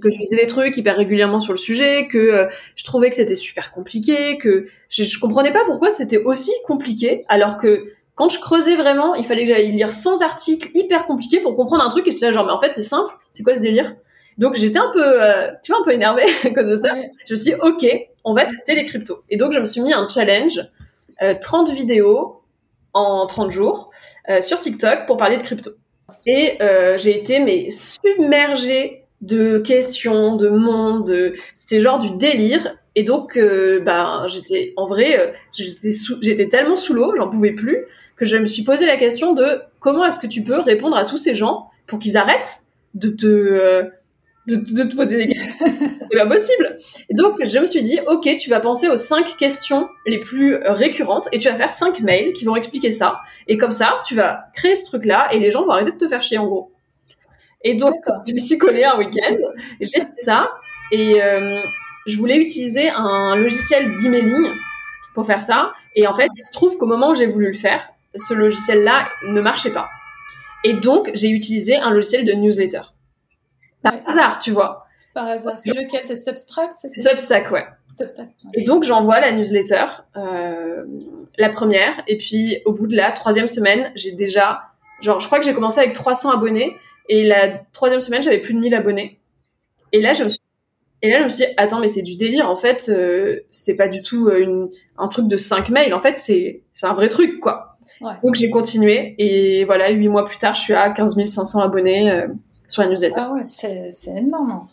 [0.00, 3.34] que je faisais des trucs hyper régulièrement sur le sujet, que je trouvais que c'était
[3.34, 8.38] super compliqué, que je, je comprenais pas pourquoi c'était aussi compliqué, alors que quand je
[8.38, 12.06] creusais vraiment, il fallait que j'aille lire 100 articles hyper compliqués pour comprendre un truc
[12.06, 13.94] et j'étais là genre mais en fait c'est simple, c'est quoi ce délire?
[14.38, 16.94] Donc j'étais un peu euh, tu vois un peu énervée à cause de ça.
[17.26, 17.86] Je me suis dit OK,
[18.24, 19.22] on va tester les cryptos.
[19.30, 20.60] Et donc je me suis mis un challenge
[21.40, 22.41] 30 euh, vidéos
[22.94, 23.90] en 30 jours
[24.28, 25.72] euh, sur TikTok pour parler de crypto.
[26.26, 26.58] Et
[26.98, 31.34] j'ai été mais submergée de questions, de monde, de...
[31.54, 32.76] c'était genre du délire.
[32.94, 33.36] Et donc,
[33.84, 38.46] bah, j'étais en vrai, j'étais j'étais tellement sous l'eau, j'en pouvais plus que je me
[38.46, 41.70] suis posé la question de comment est-ce que tu peux répondre à tous ces gens
[41.88, 42.62] pour qu'ils arrêtent
[42.94, 43.90] de te,
[44.46, 45.66] de, te poser des questions.
[46.10, 46.78] c'est pas possible.
[47.08, 50.56] Et donc, je me suis dit, ok, tu vas penser aux cinq questions les plus
[50.64, 53.20] récurrentes et tu vas faire cinq mails qui vont expliquer ça.
[53.48, 56.08] Et comme ça, tu vas créer ce truc-là et les gens vont arrêter de te
[56.08, 56.72] faire chier, en gros.
[57.64, 57.94] Et donc,
[58.26, 59.36] je me suis collée un week-end,
[59.80, 60.50] j'ai fait ça
[60.90, 61.60] et euh,
[62.06, 64.48] je voulais utiliser un logiciel d'emailing
[65.14, 65.72] pour faire ça.
[65.94, 69.08] Et en fait, il se trouve qu'au moment où j'ai voulu le faire, ce logiciel-là
[69.26, 69.88] ne marchait pas.
[70.64, 72.82] Et donc, j'ai utilisé un logiciel de newsletter.
[73.82, 74.86] Par hasard, tu vois.
[75.14, 75.58] Par hasard.
[75.58, 76.02] C'est lequel?
[76.04, 77.66] C'est Substack C'est Substack, ouais.
[77.96, 78.28] Substack.
[78.54, 79.84] Et donc, j'envoie la newsletter,
[80.16, 80.84] euh,
[81.36, 84.62] la première, et puis au bout de la troisième semaine, j'ai déjà,
[85.00, 86.76] genre, je crois que j'ai commencé avec 300 abonnés,
[87.08, 89.20] et la troisième semaine, j'avais plus de 1000 abonnés.
[89.92, 90.38] Et là, je me suis
[91.04, 92.48] et là, je me suis dit, attends, mais c'est du délire.
[92.48, 95.94] En fait, euh, c'est pas du tout euh, une, un truc de 5 mails.
[95.94, 97.72] En fait, c'est un vrai truc, quoi.
[98.22, 102.10] Donc j'ai continué et voilà, huit mois plus tard, je suis à 15 500 abonnés
[102.10, 102.28] euh,
[102.72, 103.20] sur la newsletter.
[103.20, 104.66] Ah ouais, c'est, énorme.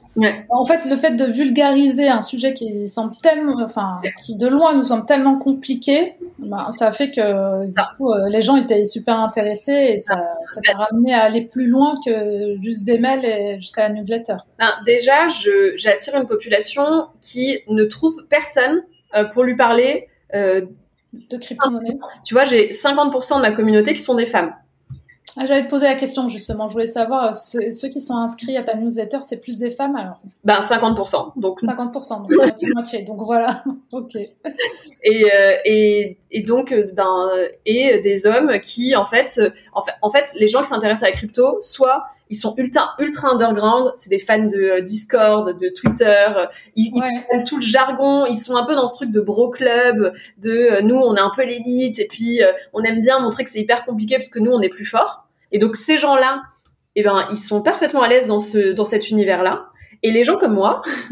[0.50, 4.74] En fait, le fait de vulgariser un sujet qui semble tellement, enfin, qui de loin
[4.74, 9.20] nous semble tellement compliqué, ben, ça fait que du coup, euh, les gens étaient super
[9.20, 13.60] intéressés et ça, ça t'a ramené à aller plus loin que juste des mails et
[13.60, 14.38] jusqu'à la newsletter.
[14.58, 18.82] Ben, déjà, je, j'attire une population qui ne trouve personne
[19.14, 24.16] euh, pour lui parler de crypto-monnaie Tu vois, j'ai 50% de ma communauté qui sont
[24.16, 24.54] des femmes.
[25.38, 26.68] Ah, J'allais te poser la question justement.
[26.68, 29.96] Je voulais savoir, euh, ceux, qui sont inscrits à ta newsletter, c'est plus des femmes
[29.96, 31.34] alors Ben 50%.
[31.36, 32.32] Donc 50%, donc
[32.74, 33.04] moitié.
[33.04, 33.64] Donc voilà.
[33.92, 34.16] ok.
[34.16, 34.30] Et,
[35.06, 37.30] euh, et, et donc euh, ben
[37.66, 39.40] et des hommes qui en fait
[39.74, 42.96] en fait en fait les gens qui s'intéressent à la crypto, soit ils sont ultra
[43.00, 46.28] ultra underground, c'est des fans de Discord, de Twitter,
[46.76, 50.14] ils, ils tout le jargon, ils sont un peu dans ce truc de bro club,
[50.38, 52.42] de nous on est un peu l'élite et puis
[52.74, 55.28] on aime bien montrer que c'est hyper compliqué parce que nous on est plus fort.
[55.52, 56.44] Et donc ces gens-là,
[56.96, 59.68] eh ben, ils sont parfaitement à l'aise dans ce dans cet univers-là.
[60.04, 60.82] Et les gens comme moi,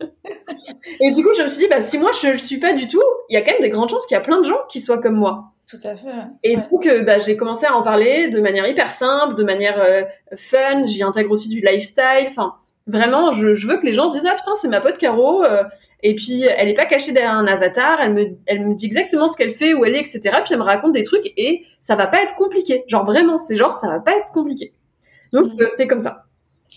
[1.00, 2.88] et du coup, je me suis dit, bah, si moi je ne suis pas du
[2.88, 4.58] tout, il y a quand même des grandes chances qu'il y a plein de gens
[4.68, 5.53] qui soient comme moi.
[5.68, 6.08] Tout à fait.
[6.42, 9.80] Et donc, euh, bah, j'ai commencé à en parler de manière hyper simple, de manière
[9.80, 10.02] euh,
[10.36, 10.84] fun.
[10.84, 12.26] J'y intègre aussi du lifestyle.
[12.26, 12.54] Enfin,
[12.86, 15.42] Vraiment, je, je, veux que les gens se disent ah putain c'est ma pote Caro
[15.42, 15.64] euh,
[16.02, 19.26] et puis elle est pas cachée derrière un avatar, elle me elle me dit exactement
[19.26, 20.20] ce qu'elle fait, où elle est, etc.
[20.44, 22.84] Puis elle me raconte des trucs et ça va pas être compliqué.
[22.86, 24.74] Genre vraiment, c'est genre ça va pas être compliqué.
[25.32, 25.66] Donc mm.
[25.70, 26.24] c'est comme ça.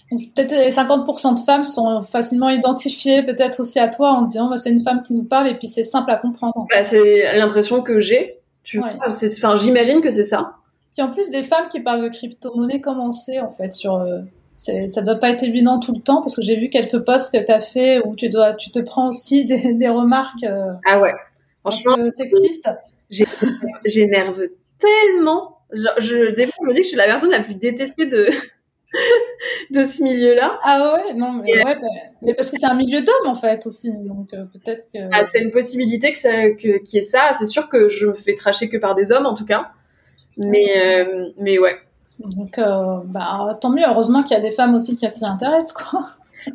[0.09, 4.71] Peut-être 50% de femmes sont facilement identifiées, peut-être aussi à toi en disant bah, c'est
[4.71, 6.67] une femme qui nous parle et puis c'est simple à comprendre.
[6.69, 8.39] Bah, c'est l'impression que j'ai.
[8.67, 10.57] Tu enfin j'imagine que c'est ça.
[10.93, 14.19] Puis en plus des femmes qui parlent de crypto-monnaie, comment c'est en fait sur euh,
[14.55, 17.45] ça doit pas être évident tout le temps parce que j'ai vu quelques posts que
[17.45, 20.99] tu as fait où tu dois tu te prends aussi des, des remarques euh, ah
[20.99, 21.13] ouais.
[21.61, 22.69] Franchement sexistes.
[23.85, 24.41] j'énerve
[24.79, 25.59] tellement.
[25.71, 28.05] Je, je, des fois, je me dis que je suis la personne la plus détestée
[28.05, 28.27] de
[29.71, 30.59] de ce milieu-là.
[30.63, 31.77] Ah ouais, non, mais, ouais,
[32.21, 34.99] mais parce que c'est un milieu d'hommes en fait aussi, donc euh, peut-être que.
[35.11, 37.31] Ah, c'est une possibilité que ça, que, qui est ça.
[37.33, 39.71] C'est sûr que je me fais tracher que par des hommes en tout cas,
[40.37, 41.77] mais euh, mais ouais.
[42.19, 43.83] Donc, euh, bah, tant mieux.
[43.87, 46.09] Heureusement qu'il y a des femmes aussi qui s'y intéressent, quoi.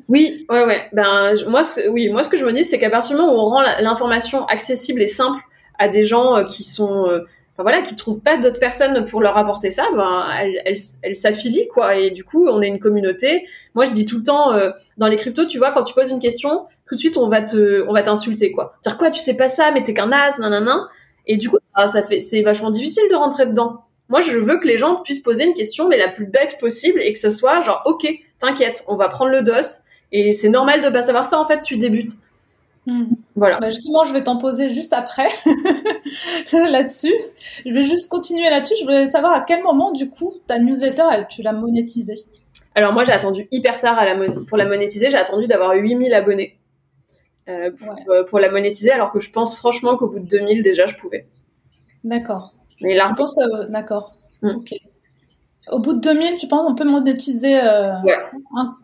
[0.09, 0.89] Oui, ouais, ouais.
[0.93, 3.35] Ben, moi, ce, oui, moi, ce que je me dis, c'est qu'à partir du moment
[3.35, 5.41] où on rend l'information accessible et simple
[5.79, 9.21] à des gens euh, qui sont, euh, enfin voilà, qui trouvent pas d'autres personnes pour
[9.21, 11.97] leur apporter ça, ben, elles, elles, elles s'affilient, quoi.
[11.97, 13.47] Et du coup, on est une communauté.
[13.75, 14.53] Moi, je dis tout le temps,
[14.97, 17.41] dans les cryptos, tu vois, quand tu poses une question, tout de suite, on va
[17.41, 18.75] te, on va t'insulter, quoi.
[18.83, 20.89] Dire quoi, tu sais pas ça, mais t'es qu'un as, nanana.
[21.27, 23.85] Et du coup, ah, ça fait, c'est vachement difficile de rentrer dedans.
[24.09, 27.01] Moi, je veux que les gens puissent poser une question, mais la plus bête possible,
[27.01, 28.07] et que ce soit genre, ok,
[28.39, 29.53] t'inquiète, on va prendre le dos,
[30.11, 32.11] et c'est normal de pas savoir ça, en fait, tu débutes.
[32.87, 33.15] Hmm.
[33.37, 33.61] Voilà.
[33.61, 35.29] Bah, justement, je vais t'en poser juste après
[36.53, 37.15] là-dessus.
[37.65, 38.75] Je vais juste continuer là-dessus.
[38.81, 42.19] Je voulais savoir à quel moment, du coup, ta newsletter, tu l'as monétisée?
[42.75, 44.17] Alors moi, j'ai attendu hyper tard à la
[44.49, 45.11] pour la monétiser.
[45.11, 46.59] J'ai attendu d'avoir 8000 abonnés
[47.49, 47.71] euh,
[48.09, 50.97] euh, pour, la monétiser, alors que je pense franchement qu'au bout de 2000 déjà, je
[50.97, 51.27] pouvais.
[52.05, 52.55] D'accord.
[52.81, 54.13] Mais là, je pense que d'accord.
[54.43, 54.75] Ok.
[55.71, 57.93] Au bout de 2000, tu penses qu'on peut monétiser euh,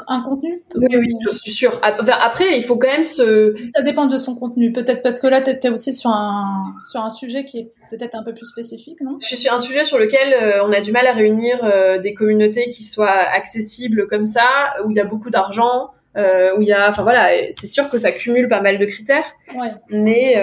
[0.06, 0.62] un, contenu?
[0.76, 1.80] Oui, oui, je suis sûre.
[1.82, 3.54] Après, il faut quand même se...
[3.70, 4.72] Ça dépend de son contenu.
[4.72, 8.14] Peut-être parce que là, tu es aussi sur un, sur un sujet qui est peut-être
[8.14, 9.18] un peu plus spécifique, non?
[9.20, 11.98] Je suis sur un sujet sur lequel euh, on a du mal à réunir euh,
[11.98, 14.48] des communautés qui soient accessibles comme ça,
[14.84, 16.88] où il y a beaucoup d'argent, où il y a...
[16.88, 19.34] Enfin voilà, c'est sûr que ça cumule pas mal de critères.
[19.54, 19.72] Ouais.
[19.90, 20.36] Mais...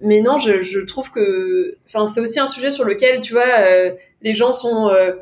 [0.00, 1.76] mais non, je, je trouve que...
[1.88, 3.42] Enfin, c'est aussi un sujet sur lequel, tu vois
[4.22, 5.12] les gens sont euh,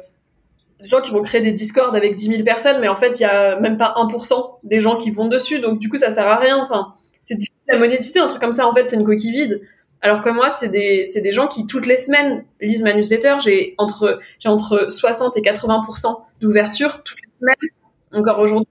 [0.80, 3.22] des gens qui vont créer des discords avec 10 000 personnes, mais en fait, il
[3.22, 6.26] y a même pas 1% des gens qui vont dessus, donc du coup, ça sert
[6.26, 6.58] à rien.
[6.58, 9.62] Enfin, c'est difficile à monétiser, un truc comme ça, en fait, c'est une coquille vide.
[10.02, 13.36] Alors que moi, c'est des, c'est des gens qui, toutes les semaines, lisent ma newsletter.
[13.42, 17.70] J'ai entre, j'ai entre 60 et 80% d'ouverture toutes les semaines,
[18.12, 18.68] encore aujourd'hui.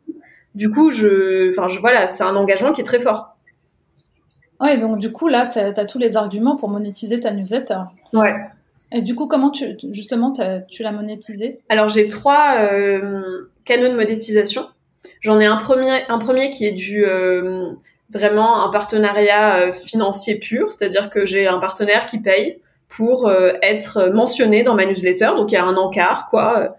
[0.54, 3.36] Du coup, je, enfin, je, voilà, c'est un engagement qui est très fort.
[4.60, 7.80] Ouais, donc du coup, là, tu as tous les arguments pour monétiser ta newsletter.
[8.14, 8.36] Ouais.
[8.94, 10.32] Et du coup, comment tu, justement,
[10.70, 11.60] tu l'as monétisé?
[11.68, 14.68] Alors, j'ai trois euh, canaux de monétisation.
[15.20, 17.72] J'en ai un premier, un premier qui est du euh,
[18.12, 23.32] vraiment un partenariat euh, financier pur, c'est-à-dire que j'ai un partenaire qui paye pour
[23.64, 25.32] être mentionné dans ma newsletter.
[25.36, 26.78] Donc, il y a un encart, quoi.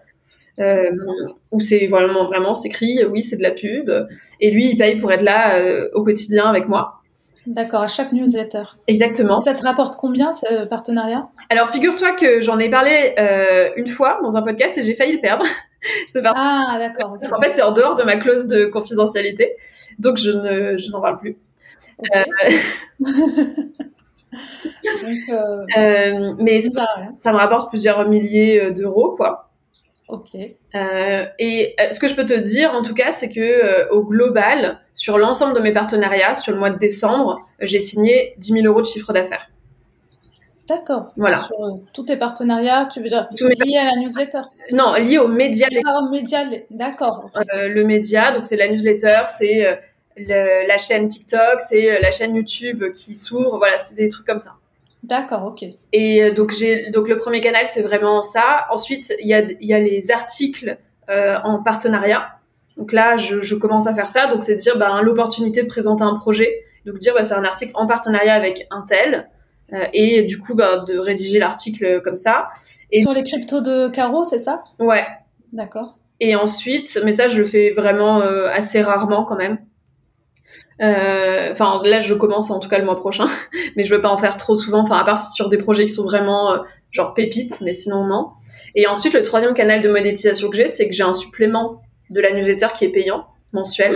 [1.51, 3.91] où c'est vraiment vraiment s'écrit oui c'est de la pub
[4.39, 5.59] et lui il paye pour être là
[5.93, 7.01] au quotidien avec moi
[7.47, 8.63] D'accord, à chaque newsletter.
[8.87, 9.41] Exactement.
[9.41, 11.27] Ça te rapporte combien ce partenariat?
[11.49, 15.13] Alors figure-toi que j'en ai parlé euh, une fois dans un podcast et j'ai failli
[15.13, 15.45] le perdre.
[16.35, 17.17] ah d'accord.
[17.19, 19.55] Parce qu'en fait, c'est en dehors de ma clause de confidentialité,
[19.99, 21.37] donc je ne, je n'en parle plus.
[22.15, 22.23] Euh,
[22.99, 23.13] donc,
[25.77, 29.44] euh, mais ça, ça, me rapporte plusieurs milliers d'euros, quoi.
[30.07, 30.35] Ok.
[30.35, 33.89] Euh, et euh, ce que je peux te dire, en tout cas, c'est que euh,
[33.89, 38.53] au global, sur l'ensemble de mes partenariats, sur le mois de décembre, j'ai signé 10
[38.53, 39.49] 000 euros de chiffre d'affaires.
[40.67, 41.11] D'accord.
[41.17, 41.41] Voilà.
[41.41, 44.41] Sur tous tes partenariats, tu veux dire liés à la newsletter?
[44.71, 45.67] Non, liés au média.
[45.85, 46.39] Ah, au média,
[46.71, 47.29] d'accord.
[47.53, 49.79] le média, donc c'est la newsletter, c'est
[50.17, 54.55] la chaîne TikTok, c'est la chaîne YouTube qui s'ouvre, voilà, c'est des trucs comme ça.
[55.05, 55.63] D'accord, ok.
[55.93, 58.65] Et euh, donc j'ai donc le premier canal c'est vraiment ça.
[58.71, 60.77] Ensuite il y a y a les articles
[61.09, 62.39] euh, en partenariat.
[62.75, 64.25] Donc là je, je, commence à faire ça.
[64.27, 66.63] Donc c'est dire ben l'opportunité de présenter un projet.
[66.87, 69.29] Donc dire ben, c'est un article en partenariat avec un tel.
[69.73, 72.49] Euh, et du coup ben, de rédiger l'article comme ça.
[72.91, 74.63] Et sur les cryptos de Caro c'est ça?
[74.79, 75.05] Ouais.
[75.53, 75.99] D'accord.
[76.19, 79.59] Et ensuite mais ça je le fais vraiment euh, assez rarement quand même.
[80.81, 83.27] Euh, enfin, là, je commence en tout cas le mois prochain,
[83.75, 84.81] mais je veux pas en faire trop souvent.
[84.81, 86.57] Enfin, à part sur des projets qui sont vraiment euh,
[86.91, 88.29] genre pépites, mais sinon non.
[88.75, 92.19] Et ensuite, le troisième canal de monétisation que j'ai, c'est que j'ai un supplément de
[92.19, 93.95] la newsletter qui est payant mensuel.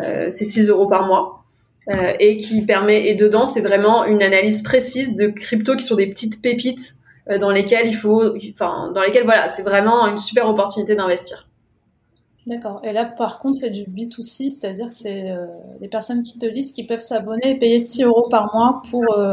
[0.00, 1.40] Euh, c'est 6 euros par mois.
[2.18, 6.06] Et qui permet, et dedans, c'est vraiment une analyse précise de crypto qui sont des
[6.06, 6.94] petites pépites
[7.38, 11.46] dans lesquelles il faut, enfin, dans lesquelles, voilà, c'est vraiment une super opportunité d'investir.
[12.46, 12.82] D'accord.
[12.84, 15.46] Et là, par contre, c'est du B2C, c'est-à-dire que c'est euh,
[15.80, 19.02] les personnes qui te lisent qui peuvent s'abonner et payer 6 euros par mois pour
[19.16, 19.32] euh,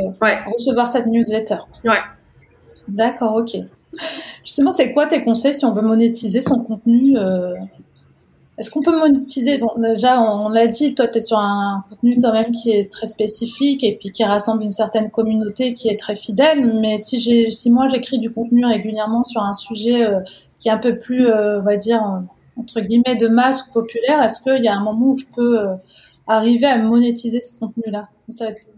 [0.54, 1.58] recevoir cette newsletter.
[1.84, 2.00] Ouais.
[2.88, 3.58] D'accord, ok.
[4.45, 7.54] Justement, c'est quoi tes conseils si on veut monétiser son contenu euh,
[8.58, 9.58] Est-ce qu'on peut monétiser?
[9.58, 12.89] Bon, Déjà, on, l'a dit, toi, tu es sur un contenu quand même qui est
[12.89, 16.80] très spécifique et puis qui rassemble une certaine communauté qui est très fidèle.
[16.80, 20.08] Mais si, j'ai, si moi, j'écris du contenu régulièrement sur un sujet
[20.60, 22.24] qui est un peu plus, on va dire
[22.58, 25.60] entre guillemets de masse ou populaire, est-ce qu'il y a un moment où je peux
[25.60, 25.76] euh,
[26.28, 28.10] arriver à monétiser ce contenu-là?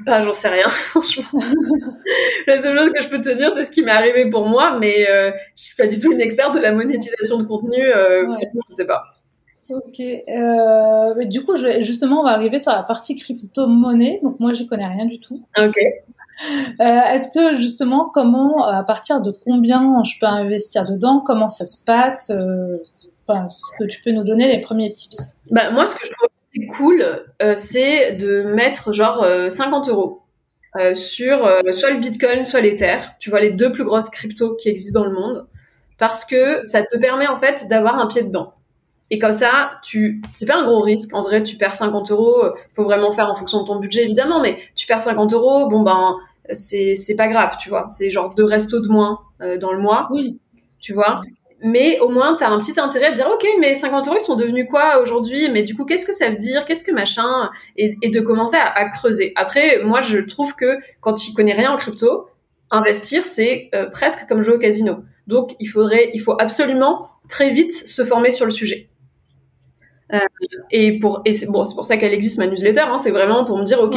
[0.06, 1.40] Pas, j'en sais rien, franchement.
[2.48, 4.78] la seule chose que je peux te dire, c'est ce qui m'est arrivé pour moi,
[4.80, 7.78] mais euh, je suis pas du tout une experte de la monétisation de contenu.
[7.78, 8.52] Euh, ouais.
[8.70, 9.04] Je sais pas.
[9.70, 10.00] Ok.
[10.00, 14.20] Euh, du coup, je justement, on va arriver sur la partie crypto-monnaie.
[14.22, 15.42] Donc moi, je connais rien du tout.
[15.58, 15.78] Ok.
[16.80, 21.22] Est-ce que justement, comment, à partir de combien je peux investir dedans?
[21.26, 22.32] Comment ça se passe
[23.28, 26.12] enfin, ce que tu peux nous donner les premiers tips bah, Moi, ce que je
[26.12, 26.30] trouve
[26.76, 30.22] cool, euh, c'est de mettre genre 50 euh, euros
[30.80, 31.40] euh, sur
[31.74, 32.98] soit le Bitcoin, soit l'Ether.
[33.20, 35.48] Tu vois, les deux plus grosses cryptos qui existent dans le monde.
[36.00, 38.54] Parce que ça te permet en fait d'avoir un pied dedans.
[39.10, 41.14] Et comme ça, tu, c'est pas un gros risque.
[41.14, 42.46] En vrai, tu perds 50 euros.
[42.56, 45.68] Il faut vraiment faire en fonction de ton budget, évidemment, mais tu perds 50 euros.
[45.70, 46.18] Bon, ben,
[46.54, 47.88] c'est, c'est pas grave, tu vois.
[47.90, 49.20] C'est genre deux restos de moins
[49.62, 50.08] dans le mois.
[50.12, 50.40] Oui.
[50.80, 51.22] Tu vois
[51.64, 54.24] mais au moins tu as un petit intérêt à dire ok mais 50 euros ils
[54.24, 55.50] sont devenus quoi aujourd'hui?
[55.50, 56.66] Mais du coup qu'est-ce que ça veut dire?
[56.66, 57.50] Qu'est-ce que machin?
[57.78, 59.32] Et, de commencer à, creuser.
[59.36, 62.28] Après moi je trouve que quand tu connais rien en crypto
[62.70, 65.04] investir c'est euh, presque comme jouer au casino.
[65.26, 68.90] Donc il faudrait il faut absolument très vite se former sur le sujet.
[70.12, 70.20] Euh,
[70.70, 73.58] et pour et c'est bon pour ça qu'elle existe ma newsletter hein, c'est vraiment pour
[73.58, 73.96] me dire ok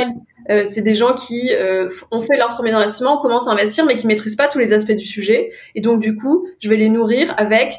[0.51, 3.97] euh, c'est des gens qui euh, ont fait leur premier investissement commencent à investir mais
[3.97, 6.89] qui maîtrisent pas tous les aspects du sujet et donc du coup je vais les
[6.89, 7.75] nourrir avec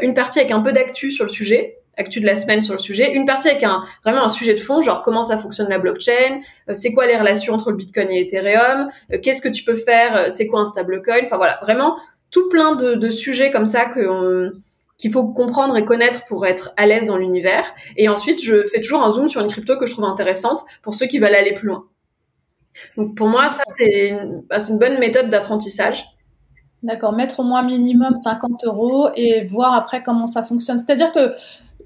[0.00, 2.78] une partie avec un peu d'actu sur le sujet actu de la semaine sur le
[2.78, 5.78] sujet, une partie avec un vraiment un sujet de fond, genre comment ça fonctionne la
[5.78, 6.40] blockchain,
[6.72, 8.88] c'est quoi les relations entre le Bitcoin et Ethereum,
[9.22, 11.96] qu'est-ce que tu peux faire, c'est quoi un stablecoin, enfin voilà, vraiment
[12.30, 14.52] tout plein de, de sujets comme ça que
[15.02, 17.74] qu'il faut comprendre et connaître pour être à l'aise dans l'univers.
[17.96, 20.94] Et ensuite, je fais toujours un zoom sur une crypto que je trouve intéressante pour
[20.94, 21.86] ceux qui veulent aller plus loin.
[22.96, 26.04] Donc pour moi, ça, c'est une, bah, une bonne méthode d'apprentissage.
[26.82, 30.78] D'accord, mettre au moins minimum 50 euros et voir après comment ça fonctionne.
[30.78, 31.34] C'est-à-dire que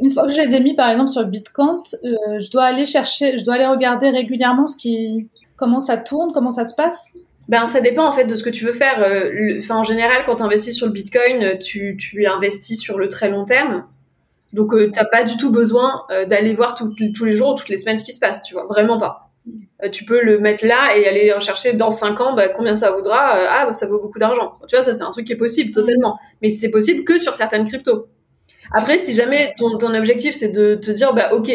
[0.01, 2.85] une fois que je les ai mis, par exemple, sur Bitcoin, euh, je dois aller
[2.85, 7.13] chercher, je dois aller regarder régulièrement ce qui, comment ça tourne, comment ça se passe.
[7.49, 9.03] Ben, ça dépend en fait de ce que tu veux faire.
[9.03, 13.09] Euh, en général, quand tu investis sur le Bitcoin, euh, tu, tu investis sur le
[13.09, 13.85] très long terme.
[14.53, 17.69] Donc, euh, tu n'as pas du tout besoin d'aller voir tous les jours ou toutes
[17.69, 18.65] les semaines ce qui se passe, tu vois.
[18.67, 19.31] Vraiment pas.
[19.93, 23.33] Tu peux le mettre là et aller rechercher dans 5 ans bah, combien ça vaudra.
[23.49, 24.59] ah, bah, ça vaut beaucoup d'argent.
[24.69, 26.19] Tu vois, ça, c'est un truc qui est possible totalement.
[26.43, 28.09] Mais c'est possible que sur certaines cryptos.
[28.73, 31.51] Après, si jamais ton, objectif, c'est de te dire, bah, OK,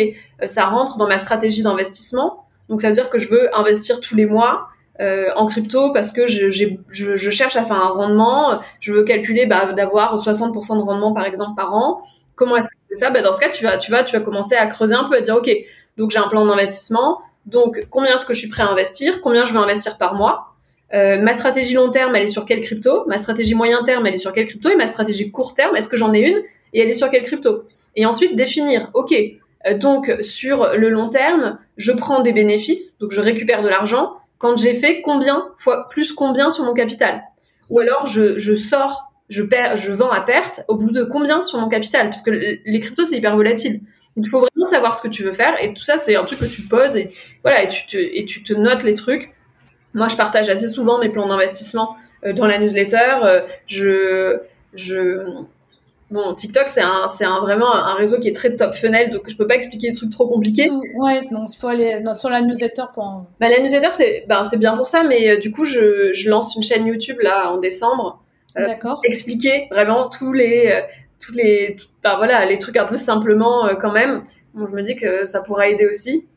[0.46, 2.46] ça rentre dans ma stratégie d'investissement.
[2.70, 4.68] Donc, ça veut dire que je veux investir tous les mois
[5.00, 9.74] euh, en crypto parce que je, cherche à faire un rendement, je veux calculer bah,
[9.74, 12.02] d'avoir 60% de rendement par exemple par an.
[12.36, 13.10] Comment est-ce que je fais ça?
[13.10, 15.16] Bah, Dans ce cas, tu vas, tu, vas, tu vas commencer à creuser un peu,
[15.16, 15.50] à dire, OK,
[15.98, 19.46] donc j'ai un plan d'investissement, donc combien est-ce que je suis prêt à investir, combien
[19.46, 20.56] je veux investir par mois,
[20.94, 24.14] euh, ma stratégie long terme, elle est sur quelle crypto, ma stratégie moyen terme, elle
[24.14, 26.38] est sur quelle crypto, et ma stratégie court terme, est-ce que j'en ai une,
[26.74, 27.64] et elle est sur quelle crypto?
[27.96, 29.14] Et ensuite définir, OK,
[29.66, 34.18] euh, donc sur le long terme, je prends des bénéfices, donc je récupère de l'argent,
[34.38, 37.24] quand j'ai fait combien fois plus combien sur mon capital?
[37.70, 41.44] Ou alors je, je sors je perds je vends à perte au bout de combien
[41.46, 42.10] sur mon capital?
[42.10, 43.82] Parce que les cryptos c'est hyper volatile
[44.18, 46.40] il faut vraiment savoir ce que tu veux faire et tout ça c'est un truc
[46.40, 47.12] que tu poses et
[47.44, 49.34] voilà et tu te et tu te notes les trucs
[49.94, 54.40] moi je partage assez souvent mes plans d'investissement euh, dans la newsletter euh, je
[54.74, 55.26] je
[56.10, 59.30] Bon, TikTok, c'est un, c'est un, vraiment un réseau qui est très top funnel, donc
[59.30, 60.70] je peux pas expliquer des trucs trop compliqués.
[60.96, 63.24] ouais, donc il faut aller sur la newsletter pour.
[63.40, 66.30] Bah, la newsletter, c'est, ben, c'est bien pour ça, mais euh, du coup, je, je,
[66.30, 68.22] lance une chaîne YouTube là en décembre.
[68.58, 68.66] Euh.
[69.04, 70.82] Expliquer vraiment tous les, euh,
[71.20, 74.24] tous les, ben, voilà, les trucs un peu simplement quand même.
[74.54, 76.28] Bon, je me dis que ça pourra aider aussi,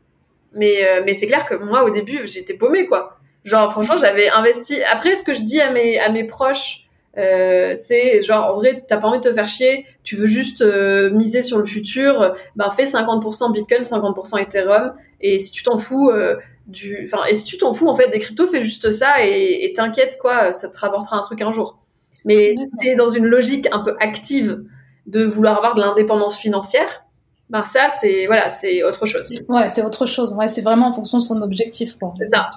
[0.53, 3.19] mais, mais c'est clair que moi, au début, j'étais paumée quoi.
[3.45, 4.83] Genre, franchement, j'avais investi.
[4.85, 6.85] Après, ce que je dis à mes, à mes proches
[7.17, 10.63] euh, c'est genre en vrai t'as pas envie de te faire chier, tu veux juste
[10.63, 15.79] euh, miser sur le futur, ben fais 50% Bitcoin, 50% Ethereum et si tu t'en
[15.79, 16.37] fous euh,
[16.67, 19.73] du, enfin et si tu t'en fous en fait des cryptos, fais juste ça et
[19.77, 21.79] t'inquiète quoi, ça te rapportera un truc un jour.
[22.25, 24.63] Mais si t'es dans une logique un peu active
[25.07, 27.05] de vouloir avoir de l'indépendance financière,
[27.51, 29.31] ben ça c'est voilà c'est autre chose.
[29.49, 31.97] Ouais c'est autre chose, ouais c'est vraiment en fonction de son objectif.
[32.19, 32.51] C'est ça.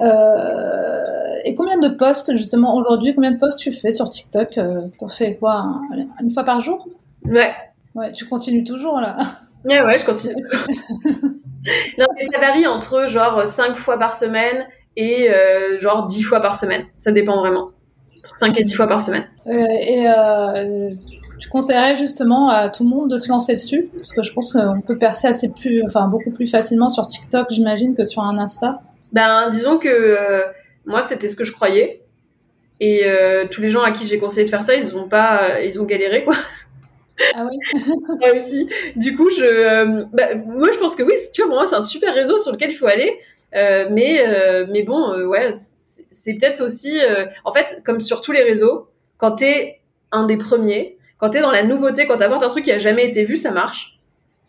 [0.00, 4.88] Euh, et combien de posts, justement, aujourd'hui, combien de posts tu fais sur TikTok euh,
[4.98, 5.62] T'en fais quoi
[6.20, 6.88] Une fois par jour?
[7.24, 7.52] Ouais.
[7.94, 9.16] Ouais, tu continues toujours, là
[9.64, 10.34] Ouais, ouais, je continue.
[11.98, 14.66] non, mais ça varie entre, genre, 5 fois par semaine
[14.96, 16.84] et, euh, genre, 10 fois par semaine.
[16.98, 17.70] Ça dépend vraiment.
[18.36, 19.24] 5 et 10 fois par semaine.
[19.46, 20.06] et
[21.38, 24.52] tu conseillerais justement à tout le monde de se lancer dessus Parce que je pense
[24.52, 28.38] qu'on peut percer assez plus, enfin, beaucoup plus facilement sur TikTok, j'imagine, que sur un
[28.38, 28.80] Insta.
[29.12, 30.42] Ben, disons que euh,
[30.86, 32.00] moi, c'était ce que je croyais.
[32.80, 35.60] Et euh, tous les gens à qui j'ai conseillé de faire ça, ils ont pas,
[35.60, 36.34] ils ont galéré quoi.
[37.34, 37.56] Ah oui.
[38.20, 38.66] moi aussi.
[38.96, 41.14] Du coup, je, euh, bah, moi, je pense que oui.
[41.32, 43.18] Tu vois, pour moi, c'est un super réseau sur lequel il faut aller.
[43.52, 45.50] mais, mais bon, ouais,
[46.14, 47.00] c'est peut-être aussi,
[47.44, 49.80] en fait, comme sur tous les réseaux, quand t'es
[50.12, 53.06] un des premiers, quand t'es dans la nouveauté, quand t'apportes un truc qui a jamais
[53.06, 53.98] été vu, ça marche.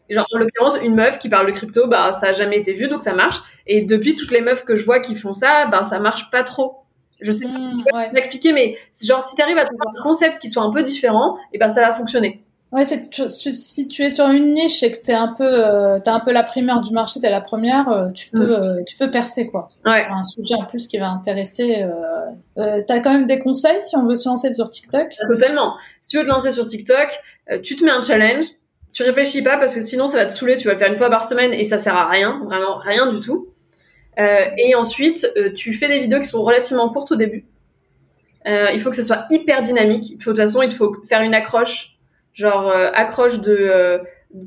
[0.10, 2.88] Genre, en l'occurrence, une meuf qui parle de crypto, bah, ça a jamais été vu,
[2.88, 3.42] donc ça marche.
[3.66, 6.44] Et depuis, toutes les meufs que je vois qui font ça, bah, ça marche pas
[6.44, 6.84] trop.
[7.22, 7.48] Je sais
[7.92, 10.72] pas mmh, m'expliquer, mais genre, si tu arrives à trouver un concept qui soit un
[10.72, 12.45] peu différent, et ben, ça va fonctionner.
[12.76, 16.12] Ouais, c'est si tu es sur une niche et que t'es un peu, euh, t'as
[16.12, 18.52] un peu la primeur du marché, t'es la première, euh, tu peux, mmh.
[18.52, 19.70] euh, tu peux percer quoi.
[19.86, 20.06] Ouais.
[20.10, 21.88] Un sujet en plus qui va intéresser.
[22.58, 25.08] T'as quand même des conseils si on veut se lancer sur TikTok?
[25.26, 25.78] Totalement.
[26.02, 27.08] Si tu veux te lancer sur TikTok,
[27.64, 28.46] tu te mets un challenge
[28.92, 30.98] tu réfléchis pas parce que sinon ça va te saouler, tu vas le faire une
[30.98, 33.50] fois par semaine et ça sert à rien, vraiment rien du tout.
[34.18, 37.46] Et ensuite, tu fais des vidéos qui sont relativement courtes au début.
[38.46, 40.12] Il faut que ce soit hyper dynamique.
[40.12, 41.95] Il faut, de toute façon, il faut faire une accroche,
[42.36, 43.98] genre euh, accroche de euh,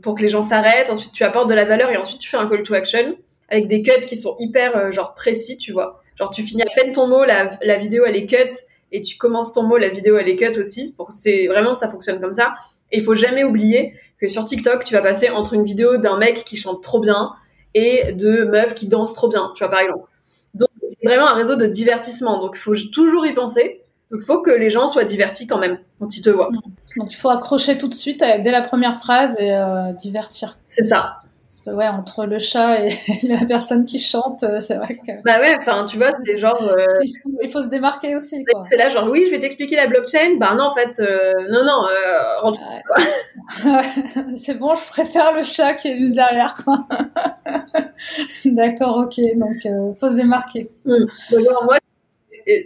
[0.02, 0.90] pour que les gens s'arrêtent.
[0.90, 3.16] Ensuite, tu apportes de la valeur et ensuite tu fais un call to action
[3.48, 6.02] avec des cuts qui sont hyper genre précis, tu vois.
[6.16, 8.54] Genre tu finis à peine ton mot, la, la vidéo elle est cut
[8.92, 10.94] et tu commences ton mot, la vidéo elle est cut aussi.
[10.96, 12.54] Pour c'est vraiment ça fonctionne comme ça.
[12.92, 16.18] Et il faut jamais oublier que sur TikTok, tu vas passer entre une vidéo d'un
[16.18, 17.32] mec qui chante trop bien
[17.74, 20.08] et de meufs qui dansent trop bien, tu vois par exemple.
[20.54, 22.40] Donc c'est vraiment un réseau de divertissement.
[22.40, 23.82] Donc il faut toujours y penser.
[24.12, 26.50] Il faut que les gens soient divertis quand même quand ils te voient.
[26.96, 30.58] Donc il faut accrocher tout de suite dès la première phrase et euh, divertir.
[30.64, 31.20] C'est ça.
[31.48, 32.90] Parce que ouais, entre le chat et
[33.22, 35.12] la personne qui chante, euh, c'est vrai que.
[35.24, 36.62] Bah ouais, enfin, tu vois, c'est genre.
[36.62, 36.84] Euh...
[37.42, 38.44] Il, faut, se démarquer aussi.
[38.44, 38.64] Quoi.
[38.68, 40.36] C'est là, genre, oui, je vais t'expliquer la blockchain.
[40.38, 42.60] Bah non, en fait, euh, non, non, euh, rentre.
[43.64, 43.82] Ouais.
[44.36, 46.86] c'est bon, je préfère le chat qui est juste derrière, quoi.
[48.44, 49.18] D'accord, ok.
[49.36, 50.70] Donc, euh, faut se démarquer.
[50.84, 51.06] Mmh.
[51.32, 51.76] Donc, moi,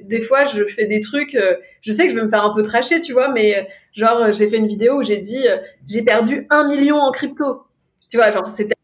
[0.04, 1.34] des fois, je fais des trucs.
[1.34, 4.32] Euh, je sais que je vais me faire un peu tracher, tu vois, mais genre,
[4.32, 5.44] j'ai fait une vidéo où j'ai dit,
[5.88, 7.64] j'ai perdu un million en crypto.
[8.08, 8.74] Tu vois, genre, c'était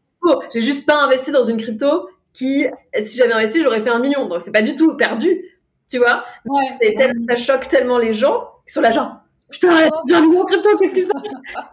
[0.53, 2.65] j'ai juste pas investi dans une crypto qui,
[3.01, 4.27] si j'avais investi, j'aurais fait un million.
[4.27, 5.41] Donc, c'est pas du tout perdu,
[5.89, 6.23] tu vois.
[6.45, 6.95] Ouais.
[7.27, 9.17] ça choque tellement les gens qui sont là, genre,
[9.49, 11.23] putain, j'ai un million en crypto, qu'est-ce qui se passe?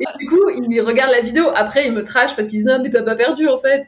[0.01, 1.51] Et du coup, ils regardent la vidéo.
[1.55, 3.87] Après, ils me trashent parce qu'ils disent, non, mais t'as pas perdu, en fait.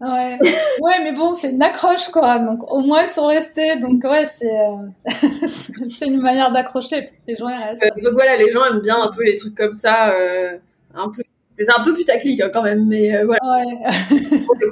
[0.00, 0.38] Ouais.
[0.80, 2.38] ouais, mais bon, c'est une accroche, quoi.
[2.38, 3.76] Donc, au moins, ils sont restés.
[3.76, 5.06] Donc, ouais, c'est, euh...
[5.46, 7.10] c'est une manière d'accrocher.
[7.26, 7.84] Les gens, ils restent.
[7.84, 10.58] Euh, donc, voilà, les gens aiment bien un peu les trucs comme ça, euh,
[10.94, 11.22] un peu
[11.56, 13.38] c'est un peu putaclic hein, quand même, mais voilà.
[13.44, 13.78] Ouais.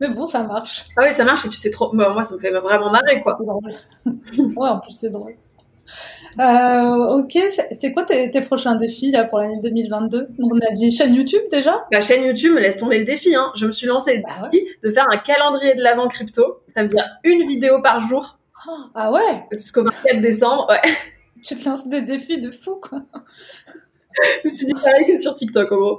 [0.00, 0.86] mais bon, ça marche.
[0.96, 1.92] Ah oui, ça marche et puis c'est trop.
[1.92, 3.38] moi, ça me fait vraiment marrer, quoi.
[3.38, 3.72] C'est drôle.
[4.56, 5.36] ouais, en plus, c'est drôle.
[6.40, 7.36] Euh, ok,
[7.72, 11.14] c'est quoi tes, tes, prochains défis là pour l'année 2022 Donc on a dit chaîne
[11.14, 11.84] YouTube déjà?
[11.90, 13.34] La chaîne YouTube me laisse tomber le défi.
[13.34, 13.50] Hein.
[13.56, 16.62] Je me suis lancé le bah défi de faire un calendrier de l'avant crypto.
[16.68, 18.38] Ça veut dire une vidéo par jour.
[18.94, 19.44] Ah ouais?
[19.50, 20.92] Jusqu'au 24 décembre, ouais.
[21.42, 23.02] Tu te lances des défis de fou quoi.
[24.42, 25.98] Je me suis dit pareil que sur TikTok, en gros.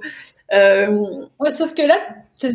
[0.51, 1.25] Euh...
[1.39, 1.95] Ouais, sauf que là,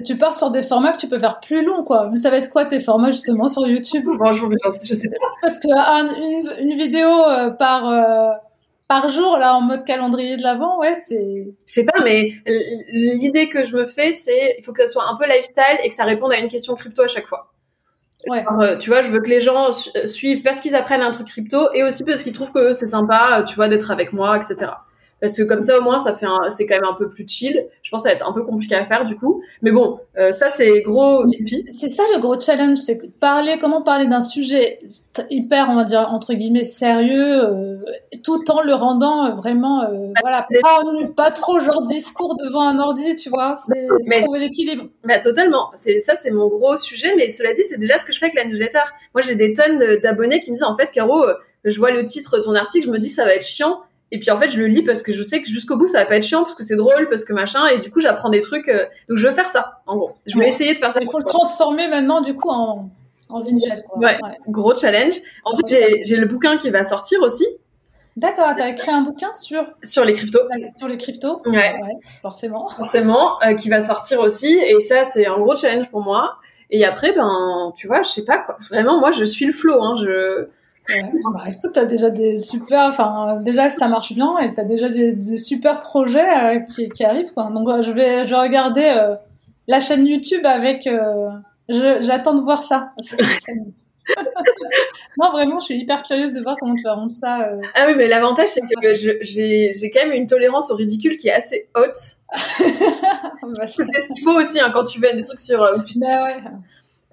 [0.05, 2.11] tu, pars sur des formats que tu peux faire plus longs, quoi.
[2.15, 4.05] Ça va être quoi tes formats, justement, sur YouTube?
[4.19, 5.17] Franchement, je sais pas.
[5.41, 8.31] Parce que une, une, vidéo euh, par, euh,
[8.89, 11.55] par jour, là, en mode calendrier de l'avant, ouais, c'est...
[11.67, 12.33] Je sais pas, mais
[12.93, 15.89] l'idée que je me fais, c'est il faut que ça soit un peu lifestyle et
[15.89, 17.53] que ça réponde à une question crypto à chaque fois.
[18.27, 18.43] Ouais.
[18.49, 19.71] Alors, tu vois, je veux que les gens
[20.07, 23.45] suivent parce qu'ils apprennent un truc crypto et aussi parce qu'ils trouvent que c'est sympa,
[23.47, 24.71] tu vois, d'être avec moi, etc
[25.25, 27.67] parce que comme ça au moins ça fait c'est quand même un peu plus chill.
[27.83, 29.43] Je pense que ça va être un peu compliqué à faire du coup.
[29.63, 31.25] Mais bon euh, ça c'est gros
[31.71, 34.81] c'est ça le gros challenge c'est parler comment parler d'un sujet
[35.31, 37.77] hyper on va dire entre guillemets sérieux euh,
[38.23, 40.83] tout en le rendant euh, vraiment euh, voilà pas,
[41.17, 43.55] pas, trop genre discours devant un ordi tu vois.
[43.57, 43.87] C'est
[44.25, 44.91] trouver l'équilibre.
[45.05, 45.71] bah, totalement.
[45.75, 48.27] C'est ça c'est mon gros sujet mais cela dit c'est déjà ce que je fais
[48.27, 48.85] avec la newsletter.
[49.15, 51.25] Moi j'ai des tonnes d'abonnés qui me disent en fait Caro
[51.65, 53.81] je vois le titre de ton article je me dis ça va être chiant
[54.15, 55.99] et puis en fait, je le lis parce que je sais que jusqu'au bout, ça
[55.99, 58.31] va pas être chiant, parce que c'est drôle, parce que machin, et du coup, j'apprends
[58.31, 58.69] des trucs.
[58.69, 60.13] Euh, donc je veux faire ça, en gros.
[60.25, 61.01] Je vais essayer de faire ça.
[61.03, 62.91] Il faut le transformer maintenant, du coup, en,
[63.29, 63.83] en visuel.
[63.89, 63.99] Quoi.
[63.99, 64.37] Ouais, ouais.
[64.51, 65.15] gros challenge.
[65.45, 65.67] Ensuite,
[66.05, 67.45] j'ai le bouquin qui va sortir aussi.
[68.17, 70.47] D'accord, t'as écrit un bouquin sur sur les cryptos.
[70.79, 71.43] Sur les cryptos.
[71.47, 71.53] Ouais.
[71.53, 72.69] ouais forcément.
[72.69, 76.37] Forcément, euh, qui va sortir aussi, et ça, c'est un gros challenge pour moi.
[76.71, 78.59] Et après, ben, tu vois, je sais pas quoi.
[78.71, 79.83] Vraiment, moi, je suis le flow.
[79.83, 79.97] Hein.
[79.97, 80.47] Je
[80.89, 85.15] Bah, écoute, t'as déjà des super, enfin déjà ça marche bien et t'as déjà des,
[85.15, 87.51] des, super projets euh, qui, qui, arrivent quoi.
[87.55, 89.17] Donc euh, je vais, je vais regarder euh,
[89.67, 91.31] la chaîne YouTube avec, euh,
[91.69, 92.93] j'attends de voir ça.
[95.19, 97.49] non vraiment, je suis hyper curieuse de voir comment tu vas rendre ça.
[97.75, 101.29] Ah oui, mais l'avantage c'est que j'ai, j'ai quand même une tolérance au ridicule qui
[101.29, 101.97] est assez haute.
[102.31, 105.61] bah, c'est ce qu'il faut aussi hein, quand tu fais des trucs sur.
[105.61, 106.43] Bah ouais.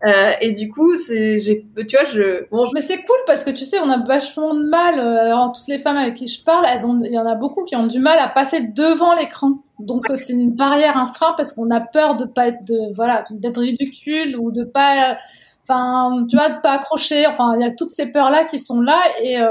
[0.03, 2.49] Euh, et du coup, c'est, j'ai, tu vois, je.
[2.49, 4.99] Bon, Mais c'est cool parce que tu sais, on a vachement de mal.
[4.99, 7.35] Euh, alors, toutes les femmes avec qui je parle, elles ont, il y en a
[7.35, 9.59] beaucoup qui ont du mal à passer devant l'écran.
[9.79, 12.93] Donc, euh, c'est une barrière, un frein parce qu'on a peur de pas être, de,
[12.95, 15.17] voilà, d'être ridicule ou de pas,
[15.63, 17.27] enfin, tu vois, de pas accrocher.
[17.27, 19.47] Enfin, il y a toutes ces peurs-là qui sont là et euh,